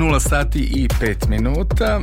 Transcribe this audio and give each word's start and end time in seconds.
0 0.00 0.20
sati 0.20 0.58
i 0.58 0.88
5 0.88 1.28
minuta. 1.28 2.00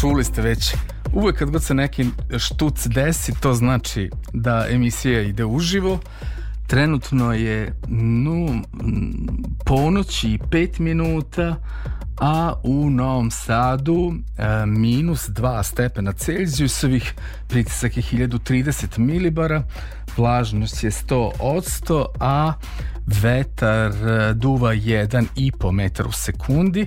Čuli 0.00 0.24
ste 0.24 0.42
već 0.42 0.74
uvek 1.12 1.38
kad 1.38 1.50
god 1.50 1.62
se 1.62 1.74
neki 1.74 2.06
štuc 2.38 2.86
desi, 2.86 3.32
to 3.40 3.54
znači 3.54 4.10
da 4.32 4.66
emisija 4.70 5.20
ide 5.20 5.44
uživo. 5.44 5.98
Trenutno 6.66 7.32
je 7.32 7.74
no, 7.88 8.62
ponoć 9.64 10.24
i 10.24 10.38
5 10.50 10.80
minuta, 10.80 11.56
a 12.20 12.54
u 12.62 12.90
Novom 12.90 13.30
Sadu 13.30 14.14
e, 14.38 14.66
minus 14.66 15.28
2 15.28 15.62
stepena 15.62 16.12
Celzijusovih, 16.12 17.14
pritisak 17.48 17.96
je 17.96 18.02
1030 18.02 18.98
milibara, 18.98 19.62
vlažnost 20.16 20.84
je 20.84 20.90
100 20.90 22.06
a 22.20 22.52
vetar 23.06 23.90
e, 23.90 24.34
duva 24.34 24.74
1,5 24.74 25.72
metar 25.72 26.06
u 26.06 26.12
sekundi. 26.12 26.86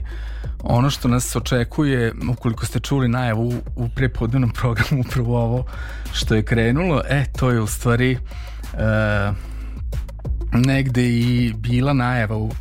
Ono 0.64 0.90
što 0.90 1.08
nas 1.08 1.36
očekuje, 1.36 2.14
ukoliko 2.32 2.66
ste 2.66 2.80
čuli 2.80 3.08
najavu 3.08 3.54
u 3.76 3.90
prepodnevnom 3.90 4.50
programu, 4.50 5.02
upravo 5.08 5.44
ovo 5.44 5.66
što 6.14 6.36
je 6.36 6.44
krenulo, 6.44 7.02
e, 7.10 7.26
to 7.40 7.50
je 7.50 7.62
u 7.62 7.68
stvari 7.68 8.12
e, 8.12 8.18
negde 10.54 11.10
i 11.10 11.54
bila 11.58 11.94
najava 11.94 12.38
uh, 12.38 12.52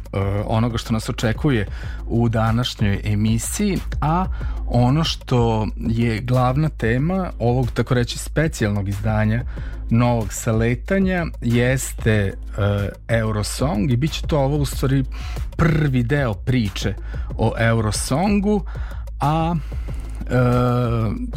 onoga 0.47 0.79
što 0.79 0.93
nas 0.93 1.09
očekuje 1.09 1.67
u 2.07 2.29
današnjoj 2.29 3.01
emisiji, 3.05 3.79
a 4.01 4.27
ono 4.67 5.05
što 5.05 5.69
je 5.77 6.21
glavna 6.21 6.69
tema 6.69 7.31
ovog 7.39 7.71
tako 7.71 7.95
reći 7.95 8.19
specijalnog 8.19 8.89
izdanja 8.89 9.43
novog 9.91 10.33
saletanja 10.33 11.27
jeste 11.43 12.33
uh, 12.35 12.55
Eurosong 13.09 13.91
i 13.91 13.97
bit 13.97 14.13
će 14.13 14.23
to 14.27 14.39
ovo 14.39 14.57
u 14.57 14.67
stvari 14.67 15.05
prvi 15.57 16.03
deo 16.03 16.35
priče 16.35 16.95
o 17.39 17.53
Eurosongu, 17.59 18.65
a 19.21 19.55
e, 19.55 20.35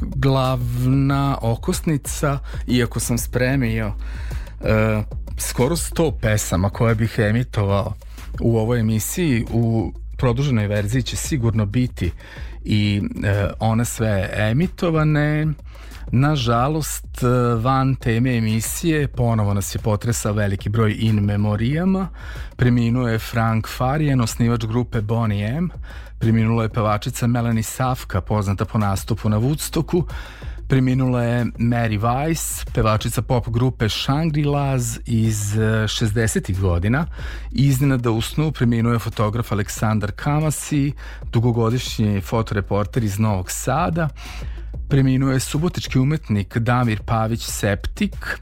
glavna 0.02 1.38
okosnica, 1.41 2.39
iako 2.67 2.99
sam 2.99 3.17
spremio 3.17 3.94
e, 4.61 5.02
skoro 5.42 5.75
100 5.75 6.11
pesama 6.22 6.70
koje 6.70 6.95
bih 6.95 7.16
emitovao 7.20 7.94
u 8.42 8.58
ovoj 8.58 8.80
emisiji 8.80 9.45
u 9.52 9.94
produženoj 10.17 10.67
verziji 10.67 11.03
će 11.03 11.16
sigurno 11.16 11.66
biti 11.66 12.11
i 12.66 13.02
e, 13.23 13.50
one 13.59 13.86
sve 13.86 14.30
emitovane 14.34 15.47
Nažalost, 16.12 17.06
van 17.62 17.95
teme 17.95 18.38
emisije 18.38 19.08
ponovo 19.08 19.53
nas 19.53 19.75
je 19.75 19.80
potresao 19.80 20.34
veliki 20.34 20.69
broj 20.69 20.95
in 21.00 21.16
memorijama. 21.16 22.08
Preminuo 22.56 23.08
je 23.08 23.19
Frank 23.19 23.67
Farijan, 23.78 24.22
osnivač 24.22 24.66
grupe 24.66 25.02
Bonnie 25.02 25.47
M. 25.47 25.69
Preminula 26.19 26.64
je 26.64 26.69
pevačica 26.69 27.28
Melanie 27.28 27.64
Safka, 27.64 28.22
poznata 28.22 28.66
po 28.66 28.78
nastupu 28.78 29.30
na 29.30 29.39
Woodstocku. 29.39 30.03
Preminula 30.72 31.23
je 31.23 31.45
Mary 31.58 32.00
Weiss, 32.00 32.66
pevačica 32.73 33.22
pop 33.22 33.50
grupe 33.50 33.89
Shangri-Las 33.89 35.00
iz 35.05 35.55
60. 35.88 36.50
Eh, 36.50 36.59
godina. 36.61 37.05
Iznenada 37.52 38.11
u 38.11 38.22
snu 38.22 38.52
preminuo 38.52 38.94
je 38.94 39.00
fotograf 39.00 39.52
Aleksandar 39.52 40.11
Kamasi, 40.11 40.94
dugogodišnji 41.31 42.22
fotoreporter 42.22 43.03
iz 43.03 43.19
Novog 43.19 43.52
Sada. 43.52 44.09
Preminuo 44.89 45.31
je 45.31 45.39
subotički 45.39 46.00
umetnik 46.00 46.58
Damir 46.58 47.02
Pavić 47.06 47.45
Septik, 47.45 48.39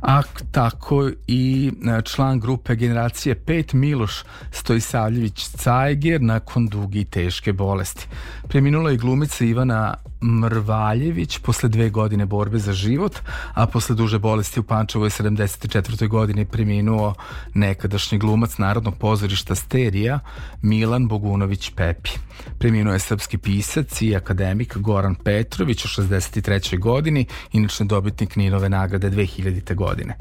a 0.00 0.22
tako 0.52 1.10
i 1.26 1.72
e, 1.86 2.02
član 2.02 2.40
grupe 2.40 2.76
Generacije 2.76 3.34
5 3.46 3.74
Miloš 3.74 4.24
Stojsavljević 4.50 5.48
Cajger 5.48 6.22
nakon 6.22 6.66
dugi 6.66 7.00
i 7.00 7.04
teške 7.04 7.52
bolesti. 7.52 8.06
Preminula 8.48 8.90
je 8.90 8.96
glumica 8.96 9.44
Ivana 9.44 9.94
Mrvaljević 10.22 11.38
posle 11.38 11.68
dve 11.68 11.90
godine 11.90 12.26
borbe 12.26 12.58
za 12.58 12.72
život, 12.72 13.18
a 13.54 13.66
posle 13.66 13.96
duže 13.96 14.18
bolesti 14.18 14.60
u 14.60 14.62
Pančevoj 14.62 15.10
74. 15.10 16.08
godini 16.08 16.44
preminuo 16.44 17.14
nekadašnji 17.54 18.18
glumac 18.18 18.58
Narodnog 18.58 18.98
pozorišta 18.98 19.54
Sterija 19.54 20.20
Milan 20.62 21.08
Bogunović 21.08 21.70
Pepi. 21.76 22.10
Preminuo 22.58 22.92
je 22.92 22.98
srpski 22.98 23.38
pisac 23.38 24.02
i 24.02 24.16
akademik 24.16 24.76
Goran 24.76 25.14
Petrović 25.14 25.84
u 25.84 25.88
63. 25.88 26.78
godini, 26.78 27.26
inače 27.52 27.84
dobitnik 27.84 28.36
Ninove 28.36 28.68
nagrade 28.68 29.10
2000. 29.10 29.74
godine. 29.74 30.16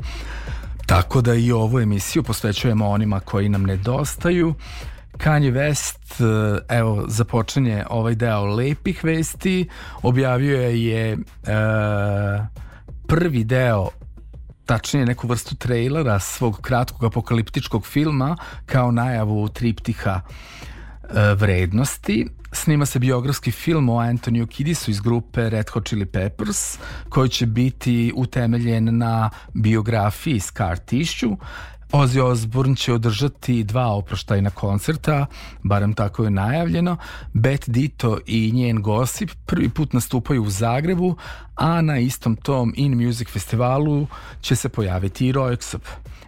Tako 0.85 1.21
da 1.21 1.33
i 1.33 1.51
ovu 1.51 1.79
emisiju 1.79 2.23
posvećujemo 2.23 2.89
onima 2.89 3.19
koji 3.19 3.49
nam 3.49 3.63
nedostaju. 3.63 4.53
Kanye 5.17 5.51
West, 5.51 6.21
eh, 6.21 6.77
evo, 6.77 7.05
započinje 7.07 7.85
ovaj 7.89 8.15
deo 8.15 8.45
lepih 8.45 9.03
vesti, 9.03 9.69
objavio 10.01 10.61
je 10.61 11.13
uh, 11.13 12.45
prvi 13.07 13.43
deo 13.43 13.89
tačnije 14.65 15.05
neku 15.05 15.27
vrstu 15.27 15.55
trailera 15.55 16.19
svog 16.19 16.61
kratkog 16.61 17.03
apokaliptičkog 17.03 17.87
filma 17.87 18.37
kao 18.65 18.91
najavu 18.91 19.49
triptiha 19.49 20.21
uh, 20.23 21.39
vrednosti. 21.39 22.27
Snima 22.51 22.85
se 22.85 22.99
biografski 22.99 23.51
film 23.51 23.89
o 23.89 23.99
Antoniju 23.99 24.47
Kiddisu 24.47 24.91
iz 24.91 24.99
grupe 24.99 25.49
Red 25.49 25.69
Hot 25.69 25.87
Chili 25.87 26.05
Peppers 26.05 26.77
koji 27.09 27.29
će 27.29 27.45
biti 27.45 28.13
utemeljen 28.15 28.97
na 28.97 29.29
biografiji 29.53 30.39
Scar 30.39 30.77
Tissue 30.77 31.35
Ozzy 31.93 32.21
Osbourne 32.21 32.75
će 32.75 32.93
održati 32.93 33.63
dva 33.63 33.87
oproštajna 33.87 34.49
koncerta, 34.49 35.25
barem 35.63 35.93
tako 35.93 36.23
je 36.23 36.29
najavljeno. 36.29 36.97
Bet 37.33 37.69
Dito 37.69 38.17
i 38.25 38.51
njen 38.51 38.81
Gossip 38.81 39.31
prvi 39.45 39.69
put 39.69 39.93
nastupaju 39.93 40.43
u 40.43 40.49
Zagrebu, 40.49 41.15
a 41.55 41.81
na 41.81 41.99
istom 41.99 42.35
tom 42.35 42.73
In 42.75 43.05
Music 43.05 43.29
festivalu 43.29 44.07
će 44.41 44.55
se 44.55 44.69
pojaviti 44.69 45.27
i 45.27 45.33
Royksop. 45.33 45.81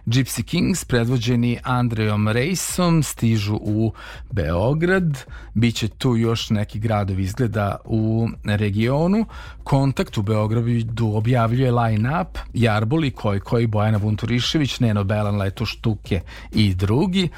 Gypsy 0.06 0.42
Kings, 0.42 0.84
predvođeni 0.84 1.58
Andrejom 1.62 2.28
Rejsom, 2.28 3.02
stižu 3.02 3.54
u 3.60 3.92
Beograd. 4.30 5.24
Biće 5.54 5.88
tu 5.88 6.16
još 6.16 6.50
neki 6.50 6.78
gradovi 6.78 7.22
izgleda 7.22 7.76
u 7.84 8.28
regionu. 8.44 9.26
Kontakt 9.64 10.18
u 10.18 10.22
Beogradu 10.22 11.12
objavljuje 11.14 11.72
line-up 11.72 12.38
Jarboli, 12.54 13.10
Koj 13.10 13.40
Koji, 13.40 13.66
Bojana 13.66 13.98
Vunturišević, 13.98 14.80
Neno 14.80 15.04
Belan, 15.04 15.36
Leto 15.36 15.66
Štuke 15.66 16.20
i 16.52 16.74
drugi. 16.74 17.28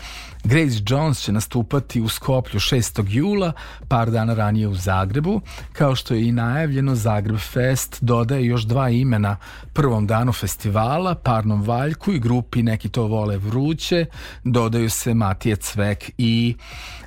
Grace 0.44 0.82
Jones 0.88 1.20
će 1.20 1.32
nastupati 1.32 2.00
u 2.00 2.08
Skoplju 2.08 2.60
6. 2.60 3.04
jula, 3.08 3.52
par 3.88 4.10
dana 4.10 4.34
ranije 4.34 4.68
u 4.68 4.74
Zagrebu. 4.74 5.40
Kao 5.72 5.94
što 5.94 6.14
je 6.14 6.28
i 6.28 6.32
najavljeno, 6.32 6.94
Zagreb 6.94 7.38
Fest 7.38 7.98
dodaje 8.00 8.46
još 8.46 8.62
dva 8.62 8.90
imena 8.90 9.36
prvom 9.72 10.06
danu 10.06 10.32
festivala, 10.32 11.14
Parnom 11.14 11.62
Valjku 11.62 12.12
i 12.12 12.18
grupi 12.18 12.62
Neki 12.62 12.88
to 12.88 13.02
vole 13.02 13.36
vruće, 13.36 14.06
dodaju 14.44 14.90
se 14.90 15.14
Matija 15.14 15.56
Cvek 15.56 16.10
i 16.18 16.56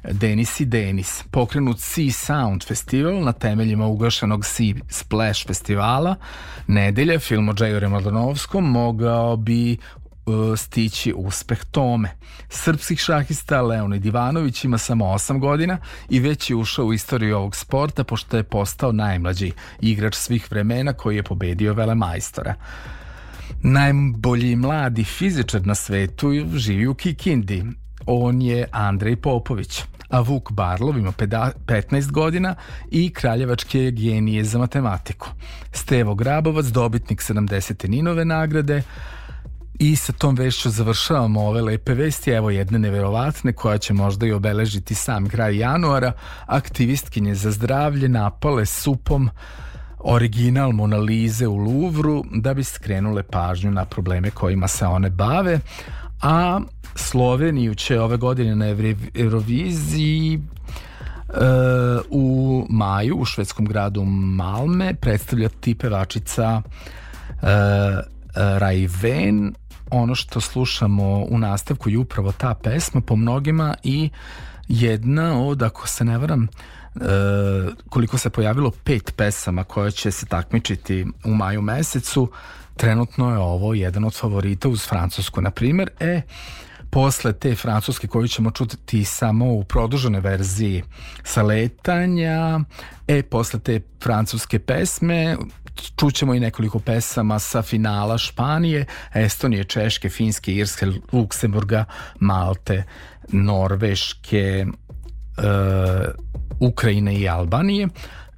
Denis 0.03 0.59
i 0.59 0.65
Denis. 0.65 1.23
Pokrenut 1.31 1.79
Sea 1.79 2.11
Sound 2.11 2.63
festival 2.63 3.23
na 3.23 3.31
temeljima 3.31 3.87
ugašenog 3.87 4.45
Sea 4.45 4.73
Splash 4.89 5.47
festivala. 5.47 6.15
Nedelje 6.67 7.19
film 7.19 7.49
o 7.49 7.53
Džaju 7.53 7.79
Remadanovskom 7.79 8.71
mogao 8.71 9.35
bi 9.35 9.77
stići 10.57 11.13
uspeh 11.17 11.65
tome. 11.71 12.09
Srpskih 12.49 12.99
šahista 12.99 13.61
Leonid 13.61 14.05
Ivanović 14.05 14.63
ima 14.63 14.77
samo 14.77 15.05
8 15.05 15.39
godina 15.39 15.77
i 16.09 16.19
već 16.19 16.49
je 16.49 16.55
ušao 16.55 16.85
u 16.85 16.93
istoriju 16.93 17.37
ovog 17.37 17.55
sporta 17.55 18.03
pošto 18.03 18.37
je 18.37 18.43
postao 18.43 18.91
najmlađi 18.91 19.51
igrač 19.81 20.15
svih 20.15 20.51
vremena 20.51 20.93
koji 20.93 21.15
je 21.15 21.23
pobedio 21.23 21.73
velemajstora. 21.73 22.55
Najbolji 23.63 24.55
mladi 24.55 25.03
fizičar 25.03 25.67
na 25.67 25.75
svetu 25.75 26.31
živi 26.55 26.87
u 26.87 26.93
Kikindi. 26.93 27.63
On 28.05 28.41
je 28.41 28.67
Andrej 28.71 29.15
Popović 29.15 29.83
a 30.11 30.21
Vuk 30.21 30.51
Barlov 30.51 30.97
ima 30.97 31.11
15 31.11 32.11
godina 32.11 32.55
i 32.91 33.09
kraljevačke 33.09 33.79
je 33.79 33.91
genije 33.91 34.43
za 34.43 34.59
matematiku. 34.59 35.29
Stevo 35.71 36.15
Grabovac, 36.15 36.65
dobitnik 36.65 37.21
70. 37.21 37.89
Ninove 37.89 38.25
nagrade, 38.25 38.83
I 39.81 39.95
sa 39.95 40.13
tom 40.13 40.35
vešću 40.35 40.69
završavamo 40.69 41.41
ove 41.41 41.61
lepe 41.61 41.93
vesti, 41.93 42.31
evo 42.31 42.49
jedne 42.49 42.79
neverovatne 42.79 43.53
koja 43.53 43.77
će 43.77 43.93
možda 43.93 44.25
i 44.25 44.31
obeležiti 44.31 44.95
sam 44.95 45.29
kraj 45.29 45.57
januara. 45.57 46.11
Aktivistkinje 46.45 47.35
za 47.35 47.51
zdravlje 47.51 48.09
napale 48.09 48.65
supom 48.65 49.29
original 49.99 50.71
Monalize 50.71 51.47
u 51.47 51.55
Luvru 51.55 52.23
da 52.31 52.53
bi 52.53 52.63
skrenule 52.63 53.23
pažnju 53.23 53.71
na 53.71 53.85
probleme 53.85 54.29
kojima 54.31 54.67
se 54.67 54.85
one 54.85 55.09
bave, 55.09 55.59
a 56.21 56.59
Sloveniju 56.95 57.75
će 57.75 57.99
ove 57.99 58.17
godine 58.17 58.55
na 58.55 58.65
Euroviziji 59.13 60.39
Uh, 61.33 61.37
u 62.09 62.65
maju 62.69 63.15
u 63.15 63.25
švedskom 63.25 63.65
gradu 63.65 64.03
Malme 64.05 64.93
predstavljati 64.93 65.75
pevačica 65.75 66.61
uh, 66.61 67.49
Raiven 68.35 69.53
ono 69.91 70.15
što 70.15 70.41
slušamo 70.41 71.25
u 71.29 71.37
nastavku 71.37 71.89
je 71.89 71.97
upravo 71.97 72.31
ta 72.31 72.53
pesma 72.53 73.01
po 73.01 73.15
mnogima 73.15 73.75
i 73.83 74.09
jedna 74.67 75.41
od, 75.47 75.63
ako 75.63 75.87
se 75.87 76.05
ne 76.05 76.17
varam, 76.17 76.43
e, 76.43 76.99
koliko 77.89 78.17
se 78.17 78.29
pojavilo 78.29 78.71
pet 78.83 79.13
pesama 79.15 79.63
koje 79.63 79.91
će 79.91 80.11
se 80.11 80.25
takmičiti 80.25 81.05
u 81.25 81.33
maju 81.33 81.61
mesecu, 81.61 82.31
trenutno 82.77 83.31
je 83.31 83.37
ovo 83.37 83.73
jedan 83.73 84.03
od 84.03 84.15
favorita 84.15 84.69
uz 84.69 84.87
Francusku, 84.87 85.41
na 85.41 85.51
primer. 85.51 85.89
E, 85.99 86.21
posle 86.89 87.33
te 87.33 87.55
francuske 87.55 88.07
koju 88.07 88.27
ćemo 88.27 88.51
čuti 88.51 89.03
samo 89.03 89.53
u 89.53 89.63
produženoj 89.63 90.21
verziji 90.21 90.83
sa 91.23 91.41
letanja, 91.41 92.59
e, 93.07 93.23
posle 93.23 93.59
te 93.59 93.81
francuske 94.03 94.59
pesme 94.59 95.37
čućemo 95.99 96.33
i 96.33 96.39
nekoliko 96.39 96.79
pesama 96.79 97.39
sa 97.39 97.61
finala 97.61 98.17
Španije, 98.17 98.85
Estonije, 99.13 99.63
Češke, 99.63 100.09
Finske, 100.09 100.53
Irske, 100.53 100.87
Luksemburga, 101.11 101.85
Malte, 102.19 102.83
Norveške, 103.31 104.65
uh, 105.37 106.05
Ukrajine 106.59 107.19
i 107.19 107.29
Albanije 107.29 107.87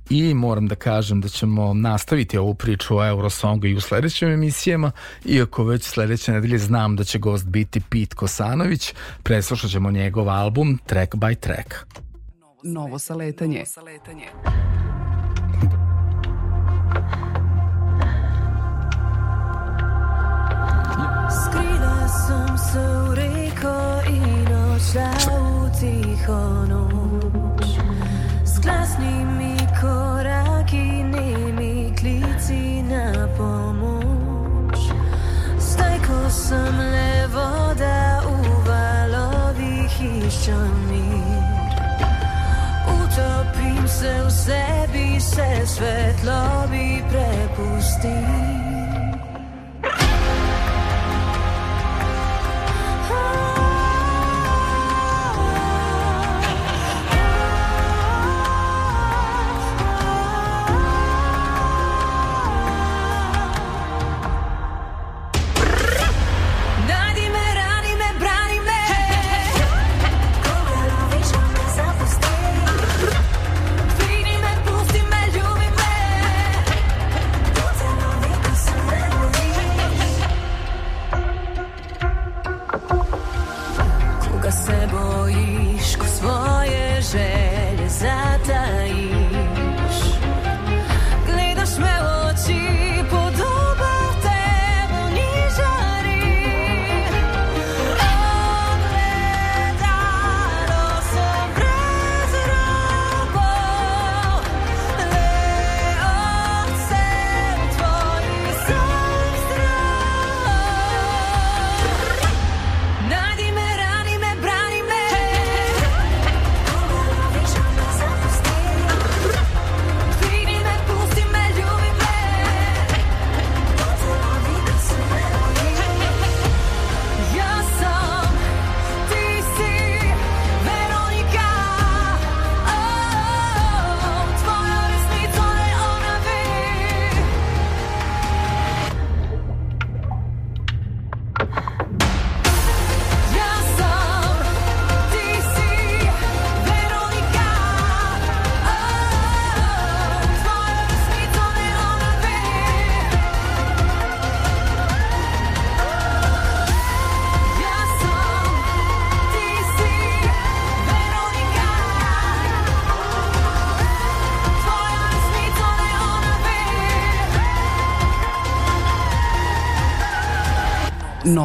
i 0.09 0.33
moram 0.33 0.67
da 0.67 0.75
kažem 0.75 1.21
da 1.21 1.27
ćemo 1.27 1.73
nastaviti 1.73 2.37
ovu 2.37 2.55
priču 2.55 2.97
o 2.97 3.07
Eurosongu 3.07 3.65
i 3.65 3.75
u 3.75 3.81
sledećim 3.81 4.29
emisijama, 4.29 4.91
iako 5.25 5.63
već 5.63 5.83
sledeće 5.83 6.31
nedelje 6.31 6.57
znam 6.57 6.95
da 6.95 7.03
će 7.03 7.19
gost 7.19 7.45
biti 7.45 7.81
Pit 7.89 8.13
Kosanović, 8.13 8.93
preslušat 9.23 9.71
ćemo 9.71 9.91
njegov 9.91 10.29
album 10.29 10.79
Track 10.85 11.15
by 11.15 11.35
Track. 11.35 11.75
Novo 12.63 12.99
saletanje. 12.99 13.55
Novo 13.55 13.65
saletanje. 13.65 14.25
Skrila 21.29 22.07
sem 22.07 22.57
se 22.57 22.79
v 22.79 23.13
reko 23.17 23.77
in 24.09 24.49
odšla 24.73 25.11
v 25.29 25.71
tiho 25.79 26.41
noč. 26.71 27.69
S 28.43 28.59
glasnimi 28.59 29.57
koraki, 29.81 31.03
nemi 31.03 31.93
klici 31.97 32.83
na 32.85 33.27
pomoč. 33.37 34.79
Zdaj, 35.57 35.97
ko 36.05 36.19
sem 36.29 36.75
le 36.93 37.13
voda 37.33 38.21
v 38.25 38.29
valovih, 38.67 39.95
iščem 40.21 40.73
mir 40.89 41.12
sem 43.93 44.29
sebi 44.29 45.19
se 45.21 45.65
svetlobi 45.65 47.03
prepustil. 47.09 48.52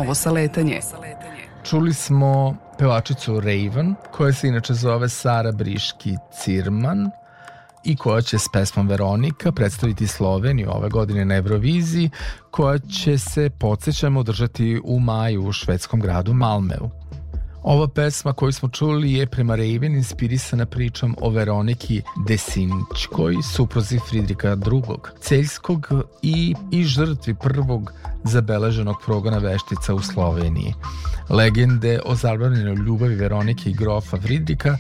Novo 0.08 0.14
saletanje. 0.14 0.80
Čuli 1.64 1.94
smo 1.94 2.56
pevačicu 2.78 3.40
Raven, 3.40 3.94
koja 4.12 4.32
se 4.32 4.48
inače 4.48 4.74
zove 4.74 5.08
Sara 5.08 5.52
Briški 5.52 6.16
Cirman 6.32 7.10
i 7.84 7.96
koja 7.96 8.20
će 8.20 8.38
s 8.38 8.48
pesmom 8.52 8.88
Veronika 8.88 9.52
predstaviti 9.52 10.06
Sloveniju 10.06 10.70
ove 10.70 10.88
godine 10.88 11.24
na 11.24 11.34
Euroviziji, 11.34 12.10
koja 12.50 12.78
će 12.78 13.18
se, 13.18 13.50
podsjećamo, 13.50 14.20
održati 14.20 14.80
u 14.84 15.00
maju 15.00 15.42
u 15.42 15.52
švedskom 15.52 16.00
gradu 16.00 16.34
Malmeu. 16.34 16.90
Ova 17.70 17.88
pesma 17.88 18.32
koju 18.32 18.52
smo 18.52 18.68
čuli 18.68 19.12
je 19.12 19.26
prema 19.26 19.56
Raven 19.56 19.94
inspirisana 19.94 20.66
pričom 20.66 21.16
o 21.20 21.30
Veroniki 21.30 22.02
Desinčkoj, 22.28 23.34
supruzi 23.54 23.98
Fridrika 24.08 24.48
II. 24.48 24.82
Celjskog 25.20 25.88
i, 26.22 26.54
i 26.70 26.84
žrtvi 26.84 27.34
prvog 27.34 27.92
zabeleženog 28.24 28.96
progona 29.06 29.38
veštica 29.38 29.94
u 29.94 30.02
Sloveniji. 30.02 30.74
Legende 31.30 32.00
o 32.04 32.14
zabranjenoj 32.14 32.74
ljubavi 32.74 33.14
Veronike 33.14 33.70
i 33.70 33.74
grofa 33.74 34.20
Fridrika 34.20 34.78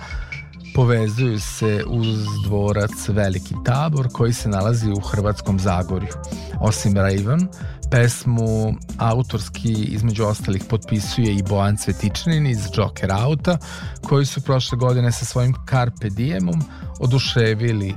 povezuju 0.74 1.40
se 1.40 1.84
uz 1.86 2.26
dvorac 2.44 3.08
Veliki 3.08 3.54
tabor 3.64 4.08
koji 4.12 4.32
se 4.32 4.48
nalazi 4.48 4.90
u 4.90 5.00
Hrvatskom 5.00 5.58
Zagorju. 5.58 6.12
Osim 6.60 6.96
Raven, 6.96 7.48
pesmu 7.90 8.74
autorski 8.98 9.72
između 9.72 10.24
ostalih 10.24 10.64
potpisuje 10.68 11.34
i 11.34 11.42
Bojan 11.42 11.76
Cvetičanin 11.76 12.46
iz 12.46 12.58
Joker 12.74 13.12
Auta 13.12 13.58
koji 14.02 14.26
su 14.26 14.40
prošle 14.40 14.78
godine 14.78 15.12
sa 15.12 15.24
svojim 15.24 15.54
Carpe 15.70 16.08
Diemom 16.08 16.62
oduševili 17.00 17.94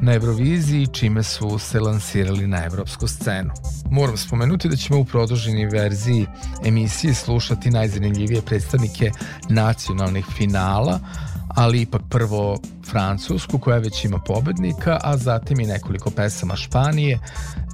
na 0.00 0.14
Euroviziji, 0.14 0.86
čime 0.86 1.22
su 1.22 1.58
se 1.58 1.80
lansirali 1.80 2.46
na 2.46 2.64
evropsku 2.64 3.06
scenu. 3.06 3.50
Moram 3.90 4.16
spomenuti 4.16 4.68
da 4.68 4.76
ćemo 4.76 5.00
u 5.00 5.04
produženoj 5.04 5.66
verziji 5.66 6.26
emisije 6.64 7.14
slušati 7.14 7.70
najzanimljivije 7.70 8.42
predstavnike 8.42 9.10
nacionalnih 9.48 10.26
finala, 10.36 11.00
ali 11.48 11.80
ipak 11.80 12.02
prvo 12.10 12.58
Francusku 12.90 13.58
koja 13.58 13.78
već 13.78 14.04
ima 14.04 14.18
pobednika, 14.18 14.98
a 15.02 15.16
zatim 15.16 15.60
i 15.60 15.66
nekoliko 15.66 16.10
pesama 16.10 16.56
Španije, 16.56 17.18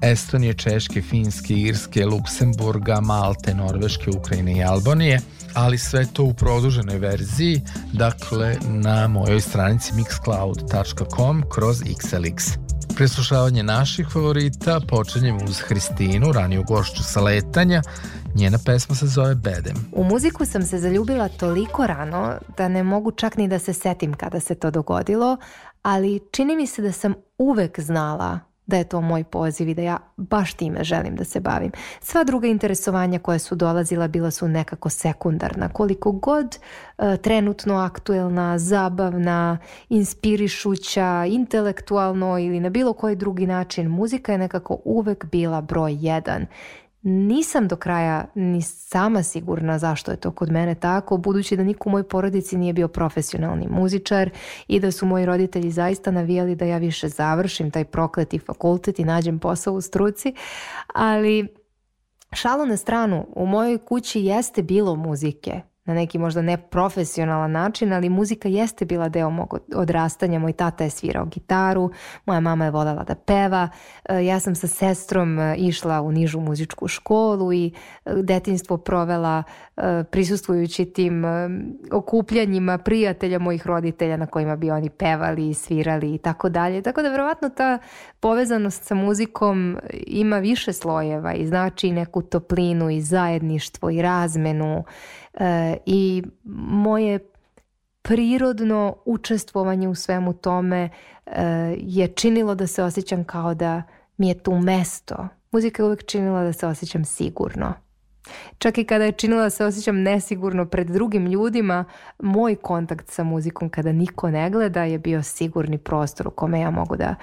Estonije, 0.03 0.55
Češke, 0.55 1.03
Finske, 1.03 1.55
Irske, 1.55 2.07
Luksemburga, 2.07 3.01
Malte, 3.01 3.55
Norveške, 3.55 4.11
Ukrajine 4.19 4.59
i 4.59 4.65
Albanije, 4.65 5.21
ali 5.55 5.79
sve 5.79 6.07
to 6.13 6.25
u 6.25 6.35
produženoj 6.35 6.99
verziji, 6.99 7.61
dakle 7.93 8.57
na 8.69 9.09
mojoj 9.09 9.41
stranici 9.41 9.93
mixcloud.com 9.93 11.43
kroz 11.55 11.83
XLX. 11.83 12.59
preslušavanje 12.97 13.63
naših 13.63 14.07
favorita 14.13 14.81
počinjemo 14.89 15.45
uz 15.45 15.61
Hristinu, 15.61 16.33
raniju 16.33 16.63
gošću 16.63 17.03
sa 17.03 17.21
letanja. 17.21 17.83
Njena 18.35 18.59
pesma 18.67 18.95
se 18.95 19.07
zove 19.07 19.35
Bedem. 19.35 19.77
U 19.93 20.05
muziku 20.05 20.45
sam 20.45 20.63
se 20.63 20.79
zaljubila 20.79 21.29
toliko 21.29 21.87
rano 21.87 22.35
da 22.57 22.69
ne 22.69 22.83
mogu 22.83 23.11
čak 23.11 23.37
ni 23.37 23.49
da 23.49 23.59
se 23.59 23.73
setim 23.73 24.15
kada 24.15 24.41
se 24.41 24.55
to 24.55 24.71
dogodilo, 24.71 25.37
ali 25.83 26.21
čini 26.33 26.57
mi 26.57 26.67
se 26.67 26.83
da 26.83 26.93
sam 26.93 27.15
uvek 27.39 27.81
znala 27.81 28.50
da 28.71 28.77
je 28.77 28.85
to 28.85 29.01
moj 29.01 29.25
poziv 29.25 29.69
i 29.69 29.75
da 29.75 29.83
ja 29.83 29.99
baš 30.17 30.55
time 30.55 30.85
želim 30.85 31.17
da 31.17 31.25
se 31.25 31.41
bavim. 31.41 31.73
Sva 32.01 32.25
druga 32.25 32.47
interesovanja 32.47 33.19
koja 33.19 33.39
su 33.39 33.55
dolazila 33.55 34.09
bila 34.09 34.31
su 34.31 34.49
nekako 34.49 34.89
sekundarna. 34.89 35.69
Koliko 35.69 36.13
god 36.13 36.59
e, 36.99 37.17
trenutno 37.17 37.77
aktuelna, 37.77 38.59
zabavna, 38.59 39.59
inspirišuća, 39.89 41.25
intelektualno 41.29 42.39
ili 42.39 42.61
na 42.61 42.69
bilo 42.69 42.93
koji 42.93 43.17
drugi 43.17 43.47
način, 43.47 43.89
muzika 43.89 44.33
je 44.33 44.39
nekako 44.39 44.79
uvek 44.85 45.25
bila 45.25 45.61
broj 45.61 45.97
jedan. 46.01 46.47
Nisam 47.03 47.69
do 47.69 47.77
kraja 47.77 48.27
ni 48.35 48.63
sama 48.63 49.23
sigurna 49.23 49.79
zašto 49.79 50.11
je 50.11 50.17
to 50.17 50.31
kod 50.31 50.51
mene 50.51 50.75
tako, 50.75 51.17
budući 51.17 51.57
da 51.57 51.63
niko 51.63 51.89
u 51.89 51.93
mojoj 51.93 52.09
porodici 52.09 52.57
nije 52.57 52.73
bio 52.73 52.89
profesionalni 52.89 53.69
muzičar 53.71 54.31
i 54.69 54.81
da 54.81 54.93
su 54.93 55.07
moji 55.07 55.27
roditelji 55.27 55.71
zaista 55.71 56.11
navijali 56.11 56.55
da 56.55 56.65
ja 56.65 56.79
više 56.79 57.09
završim 57.09 57.71
taj 57.71 57.85
prokleti 57.85 58.39
fakultet 58.39 58.99
i 58.99 59.05
nađem 59.05 59.39
posao 59.39 59.75
u 59.75 59.81
struci, 59.81 60.35
ali 60.95 61.49
šalu 62.33 62.67
na 62.67 62.77
stranu, 62.77 63.27
u 63.37 63.47
mojoj 63.47 63.79
kući 63.79 64.21
jeste 64.21 64.63
bilo 64.63 64.97
muzike, 64.97 65.61
na 65.91 65.95
neki 65.95 66.19
možda 66.19 66.43
ne 66.43 66.57
profesionalan 66.57 67.51
način, 67.51 67.93
ali 67.93 68.09
muzika 68.09 68.49
jeste 68.49 68.85
bila 68.85 69.09
deo 69.09 69.31
mog 69.31 69.59
odrastanja. 69.75 70.39
Moj 70.39 70.53
tata 70.53 70.85
je 70.85 70.91
svirao 70.91 71.25
gitaru, 71.25 71.91
moja 72.27 72.41
mama 72.41 72.65
je 72.65 72.71
voljela 72.71 73.05
da 73.05 73.15
peva. 73.15 73.69
E, 74.05 74.25
ja 74.25 74.41
sam 74.41 74.55
sa 74.55 74.67
sestrom 74.67 75.39
e, 75.39 75.57
išla 75.57 76.01
u 76.01 76.13
nižu 76.13 76.41
muzičku 76.41 76.89
školu 76.89 77.53
i 77.53 77.67
e, 78.05 78.13
detinstvo 78.23 78.77
provela 78.77 79.43
prisustvujući 80.11 80.85
tim 80.85 81.25
okupljanjima 81.93 82.79
prijatelja 82.79 83.39
mojih 83.39 83.67
roditelja 83.67 84.17
na 84.17 84.27
kojima 84.27 84.57
bi 84.57 84.71
oni 84.71 84.91
pevali, 84.91 85.55
svirali 85.55 86.15
i 86.15 86.19
tako 86.19 86.49
dalje. 86.49 86.83
Tako 86.83 87.03
da 87.03 87.11
verovatno 87.11 87.49
ta 87.49 87.79
povezanost 88.21 88.85
sa 88.85 88.95
muzikom 88.95 89.79
ima 90.07 90.39
više 90.39 90.73
slojeva 90.73 91.35
i 91.35 91.47
znači 91.47 91.93
neku 91.93 92.23
toplinu 92.23 92.91
i 92.91 93.01
zajedništvo 93.01 93.91
i 93.91 94.03
razmenu 94.03 94.85
E, 95.35 95.77
i 95.87 96.23
moje 96.55 97.19
prirodno 98.03 98.97
učestvovanje 99.05 99.89
u 99.89 99.95
svemu 99.95 100.33
tome 100.33 100.89
e, 101.27 101.43
je 101.79 102.09
činilo 102.09 102.55
da 102.55 102.67
se 102.67 102.83
osjećam 102.83 103.25
kao 103.25 103.55
da 103.55 103.83
mi 104.17 104.29
je 104.29 104.39
tu 104.39 104.55
mesto. 104.55 105.29
Muzika 105.51 105.83
je 105.83 105.87
uvijek 105.87 106.07
činila 106.07 106.43
da 106.43 106.53
se 106.53 106.67
osjećam 106.67 107.05
sigurno. 107.05 107.75
Čak 108.59 108.79
i 108.79 108.85
kada 108.85 109.05
je 109.05 109.13
činila 109.13 109.43
da 109.43 109.51
se 109.51 109.65
osjećam 109.65 110.03
nesigurno 110.03 110.67
pred 110.67 110.87
drugim 110.87 111.27
ljudima, 111.27 111.85
moj 112.19 112.55
kontakt 112.55 113.11
sa 113.11 113.25
muzikom 113.25 113.69
kada 113.69 113.93
niko 113.93 114.31
ne 114.31 114.51
gleda 114.51 114.85
je 114.85 114.99
bio 114.99 115.23
sigurni 115.23 115.79
prostor 115.79 116.29
u 116.29 116.31
kome 116.31 116.61
ja 116.61 116.71
mogu 116.71 116.97
da 116.97 117.15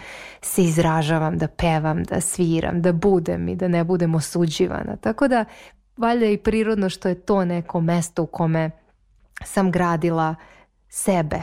se 0.41 0.63
izražavam, 0.63 1.37
da 1.37 1.47
pevam, 1.47 2.03
da 2.03 2.21
sviram, 2.21 2.81
da 2.81 2.93
budem 2.93 3.47
i 3.47 3.55
da 3.55 3.67
ne 3.67 3.83
budem 3.83 4.15
osuđivana. 4.15 4.95
Tako 4.95 5.27
da 5.27 5.45
valjda 5.97 6.25
i 6.25 6.37
prirodno 6.37 6.89
što 6.89 7.09
je 7.09 7.15
to 7.15 7.45
neko 7.45 7.81
mesto 7.81 8.23
u 8.23 8.27
kome 8.27 8.71
sam 9.43 9.71
gradila 9.71 10.35
sebe. 10.89 11.41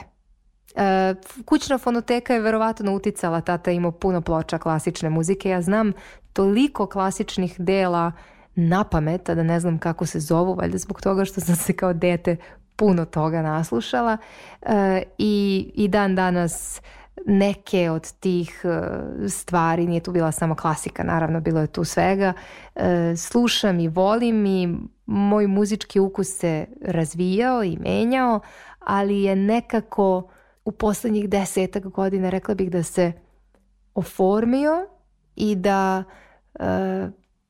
E, 0.76 1.14
kućna 1.44 1.78
fonoteka 1.78 2.34
je 2.34 2.40
verovatno 2.40 2.94
uticala, 2.94 3.40
tata 3.40 3.70
imao 3.70 3.92
puno 3.92 4.20
ploča 4.20 4.58
klasične 4.58 5.10
muzike, 5.10 5.48
ja 5.48 5.62
znam 5.62 5.92
toliko 6.32 6.86
klasičnih 6.86 7.54
dela 7.58 8.12
na 8.56 8.84
pameta 8.84 9.34
da 9.34 9.42
ne 9.42 9.60
znam 9.60 9.78
kako 9.78 10.06
se 10.06 10.20
zovu, 10.20 10.54
valjda 10.54 10.78
zbog 10.78 11.00
toga 11.00 11.24
što 11.24 11.40
sam 11.40 11.56
se 11.56 11.72
kao 11.72 11.92
dete 11.92 12.36
puno 12.76 13.04
toga 13.04 13.42
naslušala. 13.42 14.16
E, 14.62 15.02
i, 15.18 15.72
i 15.74 15.88
dan 15.88 16.14
danas 16.14 16.80
neke 17.26 17.90
od 17.90 18.12
tih 18.12 18.64
e, 18.64 19.28
stvari, 19.28 19.86
nije 19.86 20.00
tu 20.00 20.12
bila 20.12 20.32
samo 20.32 20.54
klasika, 20.54 21.02
naravno 21.02 21.40
bilo 21.40 21.60
je 21.60 21.66
tu 21.66 21.84
svega, 21.84 22.32
e, 22.74 23.14
slušam 23.16 23.80
i 23.80 23.88
volim 23.88 24.46
i 24.46 24.78
moj 25.06 25.46
muzički 25.46 26.00
ukus 26.00 26.28
se 26.28 26.66
razvijao 26.82 27.64
i 27.64 27.78
menjao, 27.80 28.40
ali 28.78 29.22
je 29.22 29.36
nekako 29.36 30.30
u 30.64 30.72
posljednjih 30.72 31.28
desetak 31.28 31.84
godina 31.84 32.30
rekla 32.30 32.54
bih 32.54 32.70
da 32.70 32.82
se 32.82 33.12
oformio 33.94 34.86
i 35.36 35.56
da 35.56 36.04
e, 36.54 37.08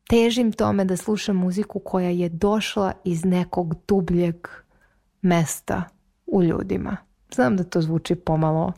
težim 0.09 0.53
tome 0.53 0.85
da 0.85 0.97
slušam 0.97 1.37
muziku 1.37 1.79
koja 1.79 2.11
je 2.11 2.29
došla 2.29 2.93
iz 3.05 3.25
nekog 3.25 3.75
dubljeg 3.89 4.49
mesta 5.23 5.83
u 6.27 6.43
ljudima. 6.43 6.97
Znam 7.35 7.57
da 7.57 7.65
to 7.65 7.81
zvuči 7.81 8.15
pomalo 8.15 8.73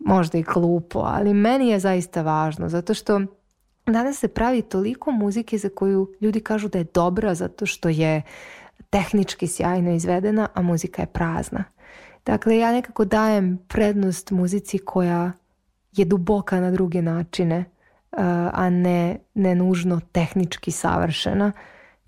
možda 0.00 0.38
i 0.38 0.42
glupo, 0.42 0.98
ali 0.98 1.34
meni 1.34 1.68
je 1.68 1.78
zaista 1.78 2.22
važno 2.22 2.68
zato 2.68 2.94
što 2.94 3.20
danas 3.86 4.18
se 4.18 4.28
pravi 4.28 4.62
toliko 4.62 5.10
muzike 5.10 5.58
za 5.58 5.68
koju 5.68 6.08
ljudi 6.20 6.40
kažu 6.40 6.68
da 6.68 6.78
je 6.78 6.86
dobra 6.94 7.34
zato 7.34 7.66
što 7.66 7.88
je 7.88 8.22
tehnički 8.90 9.46
sjajno 9.46 9.92
izvedena, 9.94 10.48
a 10.54 10.62
muzika 10.62 11.02
je 11.02 11.06
prazna. 11.06 11.64
Dakle, 12.26 12.58
ja 12.58 12.72
nekako 12.72 13.04
dajem 13.04 13.58
prednost 13.68 14.30
muzici 14.30 14.78
koja 14.78 15.32
je 15.92 16.04
duboka 16.04 16.60
na 16.60 16.70
druge 16.70 17.02
načine, 17.02 17.64
a 18.52 18.70
ne, 18.70 19.18
ne 19.34 19.54
nužno 19.54 20.00
tehnički 20.12 20.70
savršena 20.70 21.52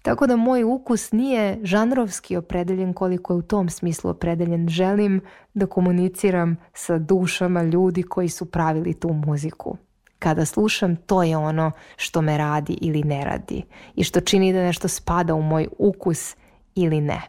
tako 0.02 0.26
da 0.26 0.36
moj 0.36 0.64
ukus 0.64 1.12
nije 1.12 1.58
žanrovski 1.62 2.36
opredeljen 2.36 2.92
koliko 2.92 3.32
je 3.32 3.36
u 3.36 3.42
tom 3.42 3.68
smislu 3.68 4.10
opredeljen. 4.10 4.68
Želim 4.68 5.20
da 5.54 5.66
komuniciram 5.66 6.56
sa 6.74 6.98
dušama 6.98 7.62
ljudi 7.62 8.02
koji 8.02 8.28
su 8.28 8.50
pravili 8.50 8.94
tu 8.94 9.12
muziku. 9.12 9.76
Kada 10.18 10.44
slušam, 10.44 10.96
to 10.96 11.22
je 11.22 11.36
ono 11.36 11.70
što 11.96 12.22
me 12.22 12.38
radi 12.38 12.78
ili 12.80 13.02
ne 13.02 13.24
radi 13.24 13.62
i 13.94 14.04
što 14.04 14.20
čini 14.20 14.52
da 14.52 14.62
nešto 14.62 14.88
spada 14.88 15.34
u 15.34 15.42
moj 15.42 15.68
ukus 15.78 16.36
ili 16.74 17.00
ne. 17.00 17.20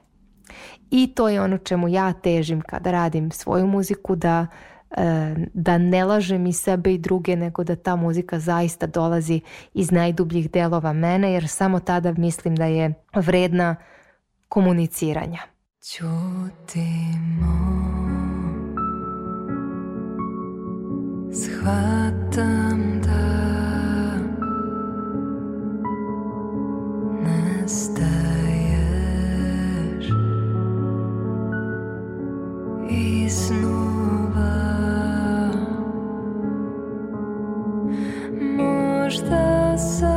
I 0.92 1.08
to 1.16 1.30
je 1.30 1.42
ono 1.42 1.58
čemu 1.58 1.88
ja 1.88 2.14
težim 2.14 2.62
kada 2.62 2.92
radim 2.92 3.32
svoju 3.32 3.68
muziku, 3.68 4.16
da 4.16 4.48
E, 4.48 4.73
da 5.54 5.78
ne 5.78 6.06
lažem 6.06 6.46
i 6.46 6.54
sebe 6.54 6.94
i 6.94 6.98
druge 6.98 7.36
nego 7.36 7.64
da 7.64 7.76
ta 7.76 7.96
muzika 7.96 8.40
zaista 8.40 8.88
dolazi 8.88 9.42
iz 9.74 9.92
najdubljih 9.92 10.52
delova 10.52 10.94
mene 10.94 11.34
jer 11.34 11.48
samo 11.48 11.80
tada 11.80 12.14
mislim 12.14 12.56
da 12.56 12.66
je 12.66 12.94
vredna 13.16 13.76
komuniciranja. 14.50 15.40
Ćutimo 15.82 17.74
Shvatam 21.32 23.02
da 23.02 23.44
nestaješ 27.24 28.04
i 32.90 33.30
snova 33.30 34.03
možda 39.14 39.78
sam 39.78 40.13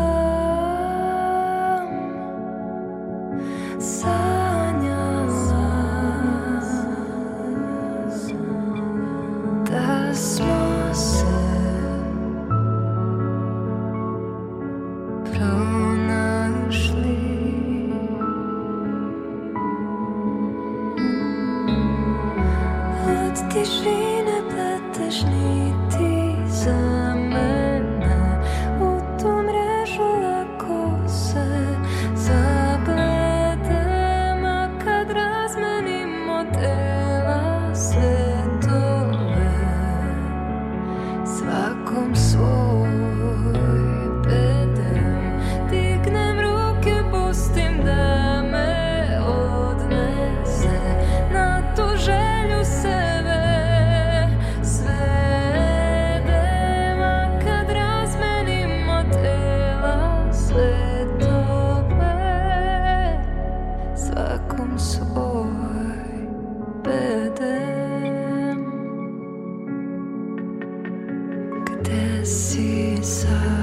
seaside. 72.27 73.56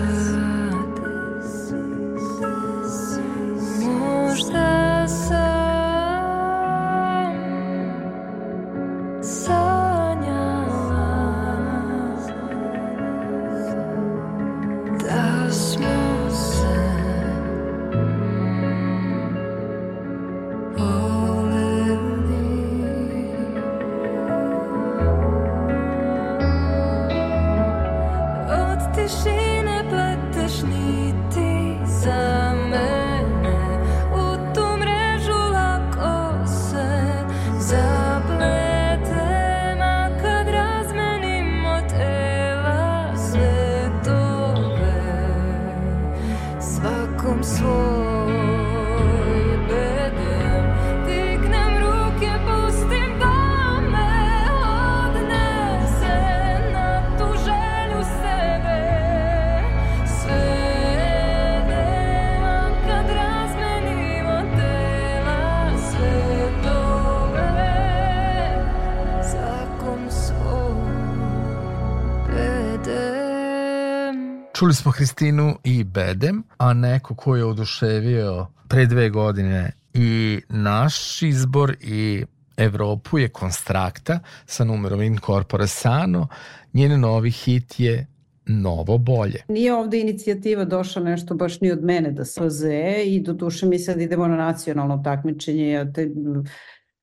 Čuli 74.63 74.74
smo 74.74 74.91
Hristinu 74.91 75.55
i 75.63 75.84
Bedem, 75.84 76.43
a 76.58 76.74
neko 76.74 77.15
ko 77.15 77.36
je 77.36 77.46
oduševio 77.46 78.48
pre 78.70 78.86
dve 78.86 79.10
godine 79.10 79.72
i 79.93 80.39
naš 80.50 81.22
izbor 81.22 81.75
i 81.82 82.25
Evropu 82.58 83.20
je 83.20 83.29
Konstrakta 83.29 84.20
sa 84.46 84.63
numerom 84.63 85.01
Incorpore 85.01 85.67
Sano. 85.67 86.27
Njen 86.74 87.00
novi 87.00 87.32
hit 87.32 87.79
je 87.79 88.08
novo 88.46 88.98
bolje. 88.98 89.43
Nije 89.48 89.74
ovde 89.74 90.00
inicijativa 90.00 90.65
došla 90.65 91.03
nešto 91.03 91.36
baš 91.36 91.62
ni 91.62 91.72
od 91.72 91.84
mene 91.84 92.12
da 92.12 92.25
se 92.25 92.43
oze 92.43 93.03
i 93.05 93.20
do 93.20 93.34
duše 93.34 93.65
mi 93.65 93.79
sad 93.79 94.01
idemo 94.01 94.27
na 94.27 94.36
nacionalno 94.36 95.01
takmičenje. 95.03 95.70
Ja 95.70 95.93
te, 95.93 96.10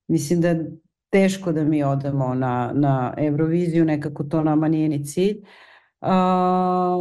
mislim 0.08 0.40
da 0.40 0.48
je 0.48 0.70
teško 1.10 1.52
da 1.52 1.64
mi 1.64 1.82
odemo 1.82 2.34
na, 2.34 2.72
na 2.74 3.14
Euroviziju, 3.16 3.84
nekako 3.84 4.24
to 4.24 4.44
nama 4.44 4.68
nije 4.68 4.88
ni 4.88 5.04
cilj. 5.04 5.36
Uh, 5.38 5.48
A, 6.00 6.96